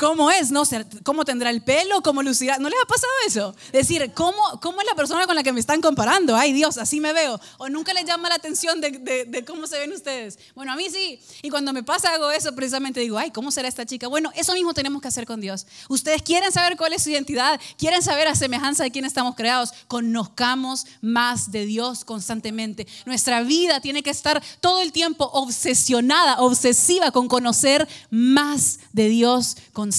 ¿Cómo 0.02 0.32
es? 0.32 0.50
No 0.50 0.66
sé, 0.66 0.84
¿cómo 1.04 1.26
tendrá 1.26 1.52
el 1.52 1.62
pelo? 1.62 2.02
¿Cómo 2.02 2.24
lucirá? 2.24 2.58
¿No 2.58 2.70
les 2.70 2.80
ha 2.82 2.88
pasado 2.88 3.14
eso? 3.28 3.56
Decir, 3.72 4.12
¿cómo, 4.16 4.42
¿cómo 4.60 4.82
es 4.82 4.88
la 4.88 4.96
persona 4.96 5.28
con 5.28 5.36
la 5.36 5.44
que 5.44 5.54
me 5.54 5.60
están 5.60 5.80
comparando? 5.80 6.36
Ay 6.36 6.54
Dios, 6.54 6.80
así 6.80 7.00
me 7.00 7.14
veo. 7.14 7.40
O 7.60 7.70
nunca 7.70 7.94
les 7.94 8.06
llama 8.06 8.28
la 8.28 8.34
atención 8.34 8.82
de, 8.82 9.46
cómo 9.46 9.68
se 9.68 9.78
ven 9.78 9.94
ustedes. 9.94 10.40
Bueno, 10.56 10.72
a 10.72 10.76
mí 10.76 10.90
sí. 10.90 11.20
Y 11.44 11.52
cuando 11.52 11.72
me 11.72 11.84
pasa 11.84 12.10
algo 12.12 12.32
eso, 12.32 12.56
precisamente 12.56 13.00
digo, 13.00 13.20
ay, 13.20 13.30
¿cómo 13.30 13.52
será 13.52 13.68
esta 13.68 13.86
chica? 13.86 14.08
Bueno, 14.08 14.32
eso 14.34 14.56
mismo 14.56 14.74
tenemos 14.74 15.04
que 15.04 15.08
hacer 15.08 15.28
con 15.28 15.40
Dios. 15.40 15.68
Ustedes 15.88 16.24
quieren 16.24 16.52
saber 16.52 16.78
cuál 16.78 16.94
es 16.94 17.04
su 17.04 17.12
identidad, 17.12 17.62
quieren 17.78 18.02
saber 18.02 18.28
a 18.28 18.34
semejanza 18.34 18.84
de 18.84 18.90
quién 18.90 19.06
estamos 19.06 19.36
creados. 19.36 19.72
Conozcamos 19.88 20.88
más 21.02 21.52
de 21.52 21.68
Dios 21.68 22.06
constantemente. 22.06 22.88
Nuestra 23.06 23.44
vida 23.44 23.82
tiene 23.82 24.02
que 24.02 24.10
estar 24.10 24.42
todo 24.62 24.82
el 24.82 24.94
tiempo 24.94 25.30
obsesionada, 25.32 26.42
obsesiva 26.42 27.12
con 27.12 27.28
conocer 27.28 27.88
más 28.10 28.80
de 28.94 29.08
Dios 29.08 29.58
constantemente. 29.74 29.91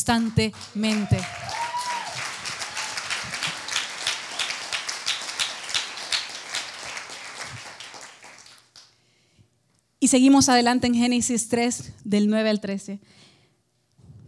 Y 10.00 10.08
seguimos 10.08 10.48
adelante 10.48 10.88
en 10.88 10.94
Génesis 10.94 11.48
3, 11.48 11.92
del 12.04 12.28
9 12.28 12.50
al 12.50 12.60
13. 12.60 13.00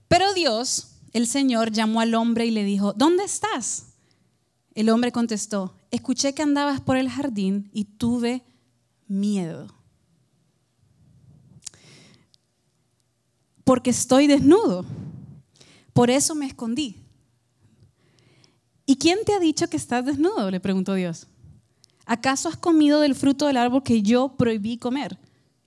Pero 0.06 0.32
Dios, 0.32 0.92
el 1.12 1.26
Señor, 1.26 1.72
llamó 1.72 2.00
al 2.00 2.14
hombre 2.14 2.46
y 2.46 2.52
le 2.52 2.62
dijo, 2.62 2.92
¿dónde 2.92 3.24
estás? 3.24 3.94
El 4.74 4.88
hombre 4.88 5.10
contestó, 5.10 5.74
escuché 5.90 6.34
que 6.34 6.42
andabas 6.42 6.80
por 6.80 6.96
el 6.96 7.08
jardín 7.08 7.70
y 7.72 7.84
tuve 7.84 8.44
miedo. 9.08 9.66
Porque 13.64 13.90
estoy 13.90 14.28
desnudo 14.28 14.84
por 15.94 16.10
eso 16.10 16.34
me 16.34 16.44
escondí. 16.44 16.96
¿Y 18.84 18.96
quién 18.96 19.20
te 19.24 19.32
ha 19.32 19.38
dicho 19.38 19.68
que 19.68 19.78
estás 19.78 20.04
desnudo? 20.04 20.50
le 20.50 20.60
preguntó 20.60 20.92
Dios. 20.92 21.28
¿Acaso 22.04 22.50
has 22.50 22.56
comido 22.56 23.00
del 23.00 23.14
fruto 23.14 23.46
del 23.46 23.56
árbol 23.56 23.82
que 23.82 24.02
yo 24.02 24.36
prohibí 24.36 24.76
comer? 24.76 25.18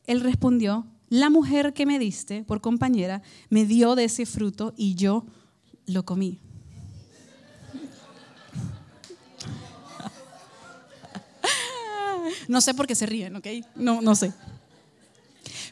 Él 0.06 0.22
respondió, 0.22 0.86
la 1.10 1.30
mujer 1.30 1.74
que 1.74 1.86
me 1.86 1.98
diste 1.98 2.44
por 2.44 2.62
compañera 2.62 3.24
me 3.50 3.66
dio 3.66 3.96
de 3.96 4.04
ese 4.04 4.26
fruto 4.26 4.74
y 4.78 4.94
yo 4.96 5.26
lo 5.88 6.04
comí. 6.04 6.40
No 12.50 12.62
sé 12.62 12.74
por 12.74 12.88
qué 12.88 12.96
se 12.96 13.06
ríen, 13.06 13.36
¿ok? 13.38 13.48
No, 13.76 14.02
no 14.02 14.14
sé. 14.16 14.34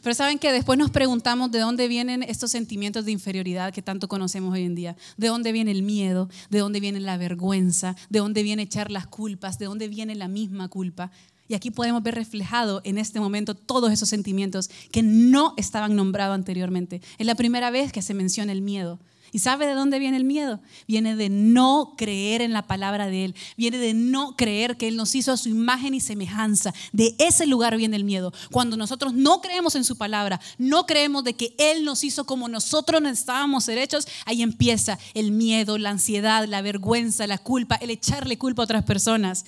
Pero 0.06 0.14
saben 0.14 0.38
que 0.38 0.52
después 0.52 0.78
nos 0.78 0.92
preguntamos 0.92 1.50
de 1.50 1.58
dónde 1.58 1.88
vienen 1.88 2.22
estos 2.22 2.52
sentimientos 2.52 3.04
de 3.04 3.10
inferioridad 3.10 3.74
que 3.74 3.82
tanto 3.82 4.06
conocemos 4.06 4.54
hoy 4.54 4.62
en 4.62 4.76
día. 4.76 4.96
De 5.16 5.26
dónde 5.26 5.50
viene 5.50 5.72
el 5.72 5.82
miedo, 5.82 6.28
de 6.48 6.60
dónde 6.60 6.78
viene 6.78 7.00
la 7.00 7.16
vergüenza, 7.16 7.96
de 8.08 8.20
dónde 8.20 8.44
viene 8.44 8.62
echar 8.62 8.92
las 8.92 9.08
culpas, 9.08 9.58
de 9.58 9.66
dónde 9.66 9.88
viene 9.88 10.14
la 10.14 10.28
misma 10.28 10.68
culpa. 10.68 11.10
Y 11.48 11.54
aquí 11.54 11.72
podemos 11.72 12.04
ver 12.04 12.14
reflejado 12.14 12.82
en 12.84 12.98
este 12.98 13.18
momento 13.18 13.56
todos 13.56 13.90
esos 13.90 14.08
sentimientos 14.08 14.70
que 14.92 15.02
no 15.02 15.54
estaban 15.56 15.96
nombrados 15.96 16.36
anteriormente. 16.36 17.02
Es 17.18 17.26
la 17.26 17.34
primera 17.34 17.72
vez 17.72 17.90
que 17.90 18.00
se 18.00 18.14
menciona 18.14 18.52
el 18.52 18.62
miedo. 18.62 19.00
¿Y 19.32 19.38
sabe 19.38 19.66
de 19.66 19.74
dónde 19.74 19.98
viene 19.98 20.16
el 20.16 20.24
miedo? 20.24 20.60
Viene 20.88 21.16
de 21.16 21.28
no 21.28 21.94
creer 21.96 22.42
en 22.42 22.52
la 22.52 22.66
palabra 22.66 23.06
de 23.06 23.26
Él. 23.26 23.34
Viene 23.56 23.78
de 23.78 23.94
no 23.94 24.36
creer 24.36 24.76
que 24.76 24.88
Él 24.88 24.96
nos 24.96 25.14
hizo 25.14 25.32
a 25.32 25.36
su 25.36 25.48
imagen 25.48 25.94
y 25.94 26.00
semejanza. 26.00 26.74
De 26.92 27.14
ese 27.18 27.46
lugar 27.46 27.76
viene 27.76 27.96
el 27.96 28.04
miedo. 28.04 28.32
Cuando 28.50 28.76
nosotros 28.76 29.14
no 29.14 29.40
creemos 29.40 29.74
en 29.74 29.84
su 29.84 29.96
palabra, 29.96 30.40
no 30.58 30.86
creemos 30.86 31.24
de 31.24 31.34
que 31.34 31.54
Él 31.58 31.84
nos 31.84 32.02
hizo 32.04 32.24
como 32.24 32.48
nosotros 32.48 32.96
estábamos 33.04 33.66
derechos, 33.66 34.06
ahí 34.24 34.42
empieza 34.42 34.98
el 35.14 35.32
miedo, 35.32 35.78
la 35.78 35.90
ansiedad, 35.90 36.46
la 36.46 36.62
vergüenza, 36.62 37.26
la 37.26 37.38
culpa, 37.38 37.76
el 37.76 37.90
echarle 37.90 38.38
culpa 38.38 38.62
a 38.62 38.64
otras 38.64 38.84
personas. 38.84 39.44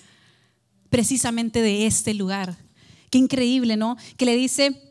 Precisamente 0.90 1.62
de 1.62 1.86
este 1.86 2.14
lugar. 2.14 2.56
Qué 3.10 3.18
increíble, 3.18 3.76
¿no? 3.76 3.96
Que 4.16 4.24
le 4.24 4.36
dice, 4.36 4.82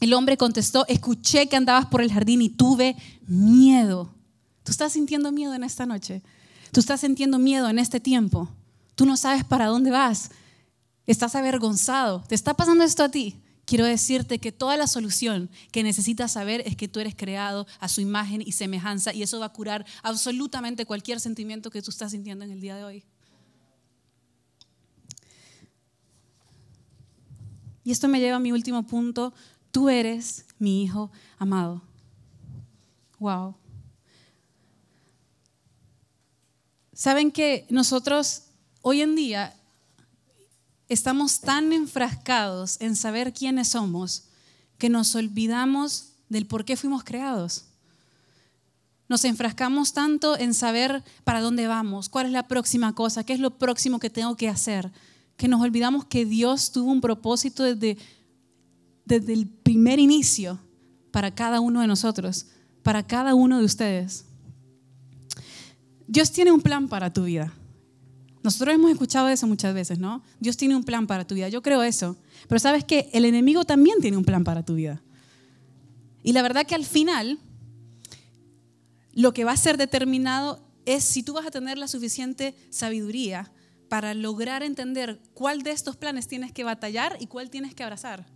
el 0.00 0.12
hombre 0.12 0.36
contestó, 0.36 0.86
escuché 0.88 1.48
que 1.48 1.56
andabas 1.56 1.86
por 1.86 2.02
el 2.02 2.12
jardín 2.12 2.42
y 2.42 2.48
tuve 2.48 2.96
miedo. 3.26 4.15
Tú 4.66 4.72
estás 4.72 4.94
sintiendo 4.94 5.30
miedo 5.30 5.54
en 5.54 5.62
esta 5.62 5.86
noche. 5.86 6.24
Tú 6.72 6.80
estás 6.80 6.98
sintiendo 6.98 7.38
miedo 7.38 7.68
en 7.68 7.78
este 7.78 8.00
tiempo. 8.00 8.48
Tú 8.96 9.06
no 9.06 9.16
sabes 9.16 9.44
para 9.44 9.66
dónde 9.66 9.92
vas. 9.92 10.32
Estás 11.06 11.36
avergonzado. 11.36 12.24
¿Te 12.26 12.34
está 12.34 12.54
pasando 12.54 12.82
esto 12.82 13.04
a 13.04 13.08
ti? 13.08 13.36
Quiero 13.64 13.84
decirte 13.84 14.40
que 14.40 14.50
toda 14.50 14.76
la 14.76 14.88
solución 14.88 15.50
que 15.70 15.84
necesitas 15.84 16.32
saber 16.32 16.64
es 16.66 16.74
que 16.74 16.88
tú 16.88 16.98
eres 16.98 17.14
creado 17.14 17.68
a 17.78 17.88
su 17.88 18.00
imagen 18.00 18.42
y 18.42 18.50
semejanza 18.50 19.14
y 19.14 19.22
eso 19.22 19.38
va 19.38 19.46
a 19.46 19.52
curar 19.52 19.86
absolutamente 20.02 20.84
cualquier 20.84 21.20
sentimiento 21.20 21.70
que 21.70 21.80
tú 21.80 21.92
estás 21.92 22.10
sintiendo 22.10 22.44
en 22.44 22.50
el 22.50 22.60
día 22.60 22.74
de 22.74 22.82
hoy. 22.82 23.04
Y 27.84 27.92
esto 27.92 28.08
me 28.08 28.18
lleva 28.18 28.38
a 28.38 28.40
mi 28.40 28.50
último 28.50 28.84
punto. 28.84 29.32
Tú 29.70 29.88
eres 29.88 30.44
mi 30.58 30.82
hijo 30.82 31.12
amado. 31.38 31.82
Wow. 33.20 33.54
Saben 36.96 37.30
que 37.30 37.66
nosotros 37.68 38.44
hoy 38.80 39.02
en 39.02 39.16
día 39.16 39.54
estamos 40.88 41.40
tan 41.40 41.74
enfrascados 41.74 42.80
en 42.80 42.96
saber 42.96 43.34
quiénes 43.34 43.68
somos 43.68 44.28
que 44.78 44.88
nos 44.88 45.14
olvidamos 45.14 46.14
del 46.30 46.46
por 46.46 46.64
qué 46.64 46.74
fuimos 46.74 47.04
creados. 47.04 47.66
Nos 49.10 49.26
enfrascamos 49.26 49.92
tanto 49.92 50.38
en 50.38 50.54
saber 50.54 51.04
para 51.22 51.42
dónde 51.42 51.66
vamos, 51.66 52.08
cuál 52.08 52.26
es 52.26 52.32
la 52.32 52.48
próxima 52.48 52.94
cosa, 52.94 53.24
qué 53.24 53.34
es 53.34 53.40
lo 53.40 53.58
próximo 53.58 53.98
que 53.98 54.08
tengo 54.08 54.34
que 54.38 54.48
hacer, 54.48 54.90
que 55.36 55.48
nos 55.48 55.60
olvidamos 55.60 56.06
que 56.06 56.24
Dios 56.24 56.72
tuvo 56.72 56.90
un 56.90 57.02
propósito 57.02 57.62
desde, 57.62 57.98
desde 59.04 59.34
el 59.34 59.48
primer 59.48 59.98
inicio 59.98 60.58
para 61.10 61.34
cada 61.34 61.60
uno 61.60 61.82
de 61.82 61.88
nosotros, 61.88 62.46
para 62.82 63.06
cada 63.06 63.34
uno 63.34 63.58
de 63.58 63.66
ustedes. 63.66 64.24
Dios 66.06 66.30
tiene 66.32 66.52
un 66.52 66.60
plan 66.60 66.88
para 66.88 67.12
tu 67.12 67.24
vida. 67.24 67.52
Nosotros 68.42 68.74
hemos 68.74 68.92
escuchado 68.92 69.28
eso 69.28 69.46
muchas 69.46 69.74
veces, 69.74 69.98
¿no? 69.98 70.22
Dios 70.38 70.56
tiene 70.56 70.76
un 70.76 70.84
plan 70.84 71.06
para 71.06 71.26
tu 71.26 71.34
vida. 71.34 71.48
Yo 71.48 71.62
creo 71.62 71.82
eso. 71.82 72.16
Pero 72.48 72.58
sabes 72.60 72.84
que 72.84 73.10
el 73.12 73.24
enemigo 73.24 73.64
también 73.64 73.98
tiene 74.00 74.16
un 74.16 74.24
plan 74.24 74.44
para 74.44 74.64
tu 74.64 74.74
vida. 74.76 75.02
Y 76.22 76.32
la 76.32 76.42
verdad 76.42 76.64
que 76.64 76.76
al 76.76 76.84
final, 76.84 77.40
lo 79.12 79.32
que 79.32 79.44
va 79.44 79.52
a 79.52 79.56
ser 79.56 79.76
determinado 79.78 80.60
es 80.84 81.02
si 81.02 81.22
tú 81.22 81.32
vas 81.32 81.46
a 81.46 81.50
tener 81.50 81.76
la 81.76 81.88
suficiente 81.88 82.54
sabiduría 82.70 83.50
para 83.88 84.14
lograr 84.14 84.62
entender 84.62 85.20
cuál 85.34 85.62
de 85.62 85.72
estos 85.72 85.96
planes 85.96 86.28
tienes 86.28 86.52
que 86.52 86.64
batallar 86.64 87.16
y 87.20 87.26
cuál 87.26 87.50
tienes 87.50 87.74
que 87.74 87.82
abrazar. 87.82 88.26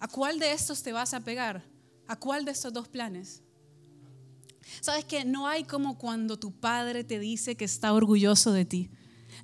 ¿A 0.00 0.08
cuál 0.08 0.38
de 0.38 0.52
estos 0.52 0.82
te 0.82 0.92
vas 0.92 1.14
a 1.14 1.20
pegar? 1.20 1.62
¿A 2.06 2.16
cuál 2.16 2.44
de 2.44 2.52
estos 2.52 2.72
dos 2.72 2.88
planes? 2.88 3.42
Sabes 4.80 5.04
que 5.04 5.24
no 5.24 5.46
hay 5.46 5.64
como 5.64 5.98
cuando 5.98 6.38
tu 6.38 6.52
padre 6.52 7.04
te 7.04 7.18
dice 7.18 7.56
que 7.56 7.64
está 7.64 7.92
orgulloso 7.92 8.52
de 8.52 8.64
ti. 8.64 8.90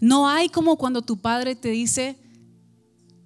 No 0.01 0.29
hay 0.29 0.49
como 0.49 0.77
cuando 0.77 1.03
tu 1.03 1.21
padre 1.21 1.57
te 1.57 1.71
dice, 1.71 2.17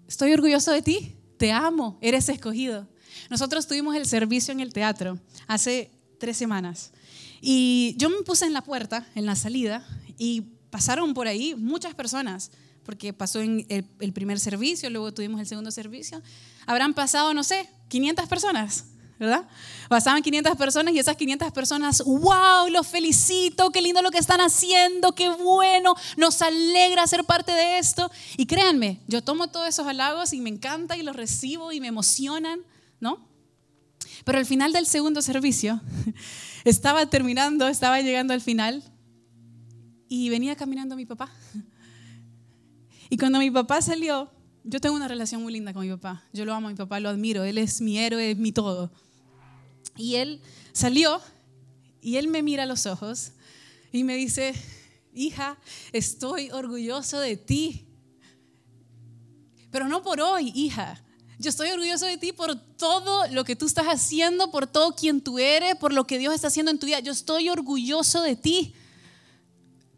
estoy 0.07 0.33
orgulloso 0.33 0.73
de 0.73 0.83
ti, 0.83 1.17
te 1.39 1.53
amo, 1.53 1.99
eres 2.01 2.29
escogido. 2.29 2.89
Nosotros 3.31 3.67
tuvimos 3.67 3.97
el 3.97 4.07
servicio 4.07 4.53
en 4.53 4.61
el 4.61 4.73
teatro 4.73 5.19
hace 5.47 5.91
tres 6.19 6.37
semanas 6.37 6.93
y 7.41 7.95
yo 7.99 8.09
me 8.09 8.23
puse 8.23 8.47
en 8.47 8.53
la 8.53 8.63
puerta, 8.63 9.07
en 9.17 9.27
la 9.27 9.35
salida, 9.35 9.85
y 10.17 10.43
pasaron 10.71 11.13
por 11.13 11.27
ahí 11.27 11.57
muchas 11.57 11.95
personas, 11.95 12.53
porque 12.85 13.13
pasó 13.13 13.41
en 13.41 13.67
el, 13.69 13.85
el 13.99 14.13
primer 14.13 14.39
servicio, 14.39 14.89
luego 14.91 15.13
tuvimos 15.13 15.41
el 15.41 15.47
segundo 15.47 15.73
servicio. 15.73 16.23
Habrán 16.67 16.95
pasado, 16.95 17.35
no 17.35 17.43
sé, 17.43 17.69
500 17.89 18.29
personas 18.29 18.85
¿verdad? 19.23 19.47
Pasaban 19.89 20.21
500 20.21 20.57
personas 20.57 20.93
y 20.93 20.99
esas 20.99 21.17
500 21.17 21.53
personas, 21.53 22.03
wow, 22.05 22.69
los 22.71 22.89
felicito, 22.89 23.71
qué 23.71 23.81
lindo 23.81 24.03
lo 24.03 24.11
que 24.11 24.19
están 24.19 24.41
haciendo, 24.41 25.15
qué 25.15 25.29
bueno, 25.29 25.95
nos 26.17 26.43
alegra 26.43 27.07
ser 27.07 27.23
parte 27.23 27.53
de 27.53 27.79
esto. 27.79 28.11
Y 28.37 28.47
créanme, 28.47 28.99
yo 29.07 29.23
tomo 29.23 29.47
todos 29.47 29.69
esos 29.69 29.87
halagos 29.87 30.33
y 30.33 30.41
me 30.41 30.51
encanta 30.51 30.97
y 30.97 31.05
los 31.05 31.15
recibo 31.15 31.71
y 31.71 31.81
me 31.81 31.87
emocionan, 31.87 32.63
¿no? 32.99 33.25
Pero 34.25 34.39
al 34.39 34.47
final 34.47 34.73
del 34.73 34.87
segundo 34.87 35.23
servicio, 35.23 35.81
estaba 36.65 37.07
terminando, 37.07 37.69
estaba 37.69 38.01
llegando 38.01 38.35
al 38.35 38.41
final 38.41 38.83
y 40.09 40.31
venía 40.31 40.57
caminando 40.57 40.97
mi 40.97 41.07
papá. 41.07 41.31
Y 43.09 43.19
cuando 43.19 43.39
mi 43.39 43.53
papá 43.53 43.83
salió, 43.83 44.33
yo 44.65 44.81
tengo 44.81 44.97
una 44.97 45.07
relación 45.07 45.45
muy 45.45 45.53
linda 45.53 45.73
con 45.73 45.87
mi 45.87 45.93
papá. 45.93 46.25
Yo 46.33 46.45
lo 46.45 46.55
amo 46.55 46.67
a 46.67 46.71
mi 46.71 46.77
papá, 46.77 46.99
lo 46.99 47.09
admiro. 47.09 47.45
Él 47.45 47.59
es 47.59 47.81
mi 47.81 47.99
héroe, 47.99 48.33
es 48.33 48.37
mi 48.37 48.51
todo. 48.51 48.91
Y 49.97 50.17
él 50.17 50.41
salió 50.73 51.21
y 52.01 52.17
él 52.17 52.29
me 52.29 52.43
mira 52.43 52.67
los 52.67 52.87
ojos 52.87 53.33
y 53.93 54.05
me 54.05 54.17
dice, 54.17 54.55
hija, 55.13 55.59
estoy 55.93 56.51
orgulloso 56.51 57.21
de 57.21 57.37
ti. 57.37 57.87
Pero 59.71 59.89
no 59.89 60.03
por 60.03 60.21
hoy, 60.21 60.53
hija. 60.55 61.03
Yo 61.39 61.51
estoy 61.51 61.71
orgulloso 61.71 62.07
de 62.07 62.19
ti 62.19 62.33
por 62.33 62.55
todo 62.55 63.27
lo 63.29 63.45
que 63.45 63.57
tú 63.57 63.67
estás 63.67 63.87
haciendo, 63.87 64.51
por 64.51 64.67
todo 64.67 64.95
quien 64.95 65.21
tú 65.21 65.39
eres, 65.39 65.77
por 65.77 65.93
lo 65.93 66.07
que 66.07 66.19
Dios 66.19 66.35
está 66.35 66.49
haciendo 66.49 66.71
en 66.71 66.79
tu 66.79 66.87
vida. 66.87 67.01
Yo 67.01 67.13
estoy 67.13 67.49
orgulloso 67.49 68.23
de 68.23 68.37
ti. 68.37 68.75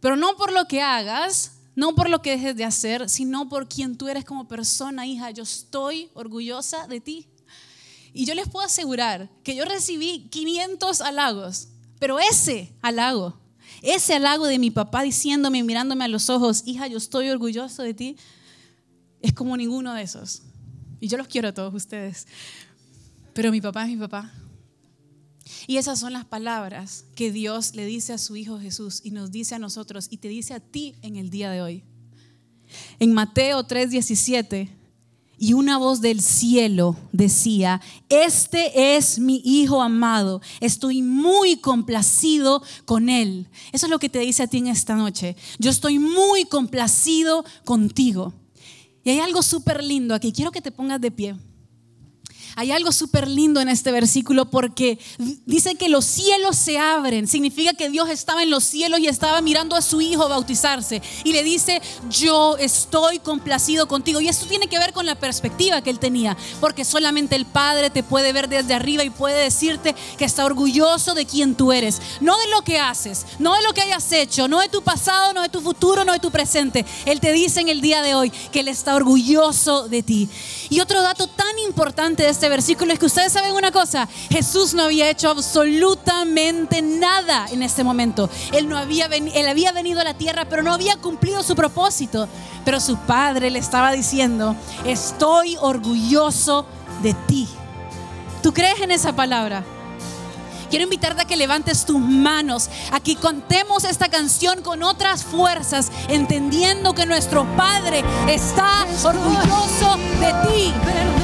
Pero 0.01 0.17
no 0.17 0.37
por 0.37 0.53
lo 0.53 0.67
que 0.67 0.81
hagas, 0.81 1.53
no 1.75 1.95
por 1.95 2.09
lo 2.09 2.23
que 2.23 2.31
dejes 2.31 2.57
de 2.57 2.65
hacer, 2.65 3.09
sino 3.09 3.49
por 3.49 3.69
quien 3.69 3.97
tú 3.97 4.09
eres 4.09 4.25
como 4.25 4.49
persona, 4.49 5.07
hija. 5.07 5.31
Yo 5.31 5.43
estoy 5.43 6.11
orgullosa 6.15 6.87
de 6.87 7.01
ti. 7.01 7.29
Y 8.15 8.25
yo 8.27 8.35
les 8.35 8.49
puedo 8.49 8.65
asegurar 8.65 9.29
que 9.43 9.57
yo 9.57 9.65
recibí 9.65 10.29
500 10.31 11.01
halagos, 11.01 11.69
pero 11.99 12.21
ese 12.21 12.73
halago, 12.81 13.37
ese 13.83 14.15
halago 14.15 14.47
de 14.47 14.61
mi 14.61 14.71
papá 14.71 15.03
diciéndome, 15.03 15.65
mirándome 15.65 16.05
a 16.05 16.09
los 16.09 16.31
ojos, 16.31 16.63
hija, 16.65 16.87
yo 16.87 16.97
estoy 16.97 17.29
orgulloso 17.29 17.83
de 17.83 17.93
ti, 17.93 18.17
es 19.21 19.33
como 19.33 19.57
ninguno 19.57 19.93
de 19.95 20.03
esos. 20.03 20.43
Y 21.01 21.09
yo 21.09 21.19
los 21.19 21.27
quiero 21.27 21.49
a 21.49 21.53
todos 21.53 21.75
ustedes. 21.75 22.27
Pero 23.35 23.51
mi 23.51 23.61
papá 23.61 23.83
es 23.83 23.89
mi 23.89 23.97
papá. 23.97 24.33
Y 25.67 25.79
esas 25.79 25.99
son 25.99 26.13
las 26.13 26.25
palabras 26.25 27.05
que 27.17 27.33
Dios 27.33 27.75
le 27.75 27.85
dice 27.85 28.13
a 28.13 28.19
su 28.19 28.37
Hijo 28.37 28.61
Jesús 28.61 29.01
y 29.03 29.11
nos 29.11 29.33
dice 29.33 29.57
a 29.57 29.59
nosotros 29.59 30.07
y 30.09 30.19
te 30.19 30.29
dice 30.29 30.55
a 30.55 30.61
ti 30.61 30.95
en 31.03 31.17
el 31.17 31.31
día 31.31 31.51
de 31.51 31.63
hoy. 31.63 31.85
En 32.99 33.13
Mateo 33.13 33.67
3:17, 33.67 34.71
y 35.39 35.53
una 35.53 35.79
voz 35.79 36.01
del 36.01 36.21
cielo 36.21 36.97
decía, 37.13 37.81
este 38.09 38.97
es 38.97 39.19
mi 39.19 39.43
Hijo 39.45 39.83
amado, 39.83 40.41
estoy 40.61 41.03
muy 41.03 41.57
complacido 41.57 42.63
con 42.85 43.09
él. 43.09 43.49
Eso 43.73 43.87
es 43.87 43.91
lo 43.91 43.99
que 43.99 44.09
te 44.09 44.21
dice 44.21 44.43
a 44.43 44.47
ti 44.47 44.59
en 44.59 44.69
esta 44.69 44.95
noche. 44.95 45.37
Yo 45.59 45.71
estoy 45.71 45.99
muy 45.99 46.45
complacido 46.45 47.45
contigo. 47.65 48.33
Y 49.03 49.11
hay 49.11 49.21
algo 49.21 49.43
súper 49.43 49.85
lindo 49.85 50.15
aquí, 50.15 50.33
quiero 50.33 50.51
que 50.51 50.63
te 50.63 50.73
pongas 50.73 51.01
de 51.01 51.11
pie. 51.11 51.37
Hay 52.57 52.71
algo 52.71 52.93
súper 52.93 53.29
lindo 53.29 53.61
en 53.61 53.69
este 53.69 53.91
versículo 53.91 54.45
porque 54.47 54.99
dice 55.45 55.75
que 55.75 55.89
los 55.89 56.05
cielos 56.05 56.57
se 56.57 56.79
abren. 56.79 57.27
Significa 57.27 57.75
que 57.75 57.91
Dios 57.91 58.09
estaba 58.09 58.43
en 58.43 58.51
los 58.51 58.65
cielos 58.65 59.01
y 59.01 59.09
estaba 59.09 59.41
mirando 59.41 59.75
a 59.75 59.83
su 59.83 60.01
hijo 60.01 60.29
bautizarse. 60.29 61.03
Y 61.25 61.33
le 61.33 61.43
dice, 61.43 61.83
yo 62.09 62.57
estoy 62.59 63.19
complacido 63.19 63.89
contigo. 63.89 64.21
Y 64.21 64.29
esto 64.29 64.47
tiene 64.47 64.69
que 64.69 64.79
ver 64.79 64.93
con 64.93 65.07
la 65.07 65.17
perspectiva 65.17 65.83
que 65.83 65.91
él 65.91 65.99
tenía. 65.99 66.37
Porque 66.61 66.85
solamente 66.85 67.35
el 67.35 67.47
Padre 67.47 67.91
te 67.91 68.03
puede 68.03 68.33
ver 68.33 68.49
desde 68.49 68.75
arriba 68.75 69.03
y 69.03 69.11
puede 69.11 69.43
decirte 69.43 69.95
que 70.17 70.25
está 70.25 70.45
orgulloso 70.45 71.15
de 71.15 71.27
quien 71.27 71.57
tú 71.57 71.73
eres. 71.73 72.01
No 72.21 72.37
de 72.39 72.49
lo 72.49 72.63
que 72.63 72.79
haces, 72.79 73.27
no 73.39 73.55
de 73.55 73.63
lo 73.63 73.73
que 73.73 73.83
hayas 73.83 74.11
hecho, 74.13 74.47
no 74.47 74.61
de 74.61 74.69
tu 74.69 74.83
pasado, 74.83 75.33
no 75.33 75.43
de 75.43 75.49
tu 75.49 75.61
futuro, 75.61 76.05
no 76.05 76.13
de 76.13 76.21
tu 76.21 76.31
presente. 76.31 76.85
Él 77.05 77.21
te 77.21 77.33
dice 77.33 77.61
en 77.61 77.69
el 77.69 77.81
día 77.81 78.03
de 78.03 78.15
hoy 78.15 78.31
que 78.31 78.61
Él 78.61 78.69
está 78.69 78.95
orgulloso 78.95 79.89
de 79.89 80.03
ti. 80.03 80.29
Y 80.71 80.81
otro 80.81 81.03
dato 81.03 81.27
tan 81.27 81.59
importante 81.59 82.23
de 82.23 82.31
este 82.31 82.44
este 82.45 82.51
versículo 82.51 82.93
es 82.93 82.99
que 82.99 83.07
ustedes 83.07 83.33
saben 83.33 83.53
una 83.53 83.73
cosa, 83.73 84.07
Jesús 84.29 84.75
no 84.75 84.83
había 84.83 85.09
hecho 85.09 85.31
absolutamente 85.31 86.83
nada 86.83 87.47
en 87.51 87.63
este 87.63 87.83
momento. 87.83 88.29
Él, 88.53 88.69
no 88.69 88.77
había, 88.77 89.07
él 89.07 89.49
había 89.49 89.73
venido 89.73 90.03
a 90.03 90.05
la 90.05 90.13
tierra, 90.13 90.45
pero 90.45 90.63
no 90.63 90.71
había 90.71 90.99
cumplido 90.99 91.43
su 91.43 91.57
propósito. 91.57 92.29
Pero 92.63 92.81
su 92.81 92.99
padre 92.99 93.49
le 93.49 93.59
estaba 93.59 93.93
diciendo, 93.93 94.57
estoy 94.85 95.57
orgulloso 95.59 96.67
de 97.03 97.15
ti. 97.15 97.49
¿Tú 98.43 98.53
crees 98.53 98.79
en 98.83 98.91
esa 98.91 99.17
palabra? 99.17 99.65
Quiero 100.69 100.85
invitarte 100.85 101.23
a 101.23 101.25
que 101.25 101.37
levantes 101.37 101.87
tus 101.87 101.99
manos, 101.99 102.69
a 102.93 103.01
que 103.01 103.17
contemos 103.17 103.85
esta 103.85 104.11
canción 104.11 104.61
con 104.61 104.83
otras 104.83 105.25
fuerzas, 105.25 105.91
entendiendo 106.09 106.95
que 106.95 107.07
nuestro 107.07 107.47
Padre 107.57 108.05
está 108.29 108.85
orgulloso 109.03 109.97
de 110.21 110.35
ti. 110.47 111.24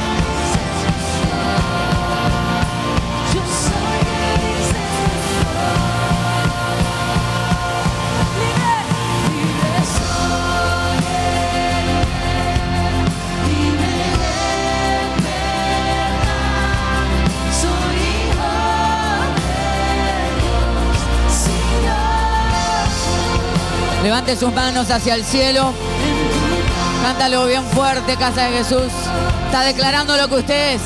Levante 24.03 24.35
sus 24.35 24.51
manos 24.53 24.89
hacia 24.89 25.13
el 25.13 25.23
cielo. 25.23 25.73
Cántalo 27.03 27.45
bien 27.45 27.63
fuerte, 27.65 28.15
casa 28.17 28.45
de 28.45 28.57
Jesús. 28.57 28.91
Está 29.45 29.63
declarando 29.63 30.17
lo 30.17 30.27
que 30.27 30.35
usted 30.35 30.73
es. 30.75 30.81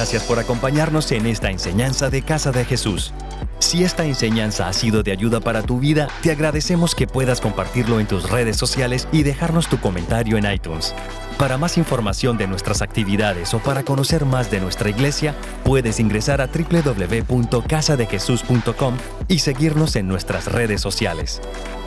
Gracias 0.00 0.22
por 0.22 0.38
acompañarnos 0.38 1.12
en 1.12 1.26
esta 1.26 1.50
enseñanza 1.50 2.08
de 2.08 2.22
Casa 2.22 2.52
de 2.52 2.64
Jesús. 2.64 3.12
Si 3.58 3.84
esta 3.84 4.06
enseñanza 4.06 4.66
ha 4.66 4.72
sido 4.72 5.02
de 5.02 5.12
ayuda 5.12 5.40
para 5.40 5.60
tu 5.60 5.78
vida, 5.78 6.08
te 6.22 6.30
agradecemos 6.30 6.94
que 6.94 7.06
puedas 7.06 7.42
compartirlo 7.42 8.00
en 8.00 8.06
tus 8.06 8.30
redes 8.30 8.56
sociales 8.56 9.06
y 9.12 9.24
dejarnos 9.24 9.68
tu 9.68 9.78
comentario 9.78 10.38
en 10.38 10.50
iTunes. 10.50 10.94
Para 11.36 11.58
más 11.58 11.76
información 11.76 12.38
de 12.38 12.46
nuestras 12.46 12.80
actividades 12.80 13.52
o 13.52 13.58
para 13.58 13.82
conocer 13.82 14.24
más 14.24 14.50
de 14.50 14.60
nuestra 14.60 14.88
iglesia, 14.88 15.34
puedes 15.64 16.00
ingresar 16.00 16.40
a 16.40 16.46
www.casadejesús.com 16.46 18.96
y 19.28 19.40
seguirnos 19.40 19.96
en 19.96 20.08
nuestras 20.08 20.46
redes 20.46 20.80
sociales. 20.80 21.42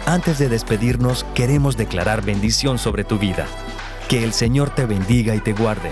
Antes 0.05 0.37
de 0.37 0.49
despedirnos, 0.49 1.25
queremos 1.33 1.77
declarar 1.77 2.23
bendición 2.23 2.77
sobre 2.77 3.05
tu 3.05 3.17
vida. 3.17 3.47
Que 4.07 4.23
el 4.23 4.33
Señor 4.33 4.69
te 4.69 4.85
bendiga 4.85 5.33
y 5.33 5.39
te 5.39 5.53
guarde 5.53 5.91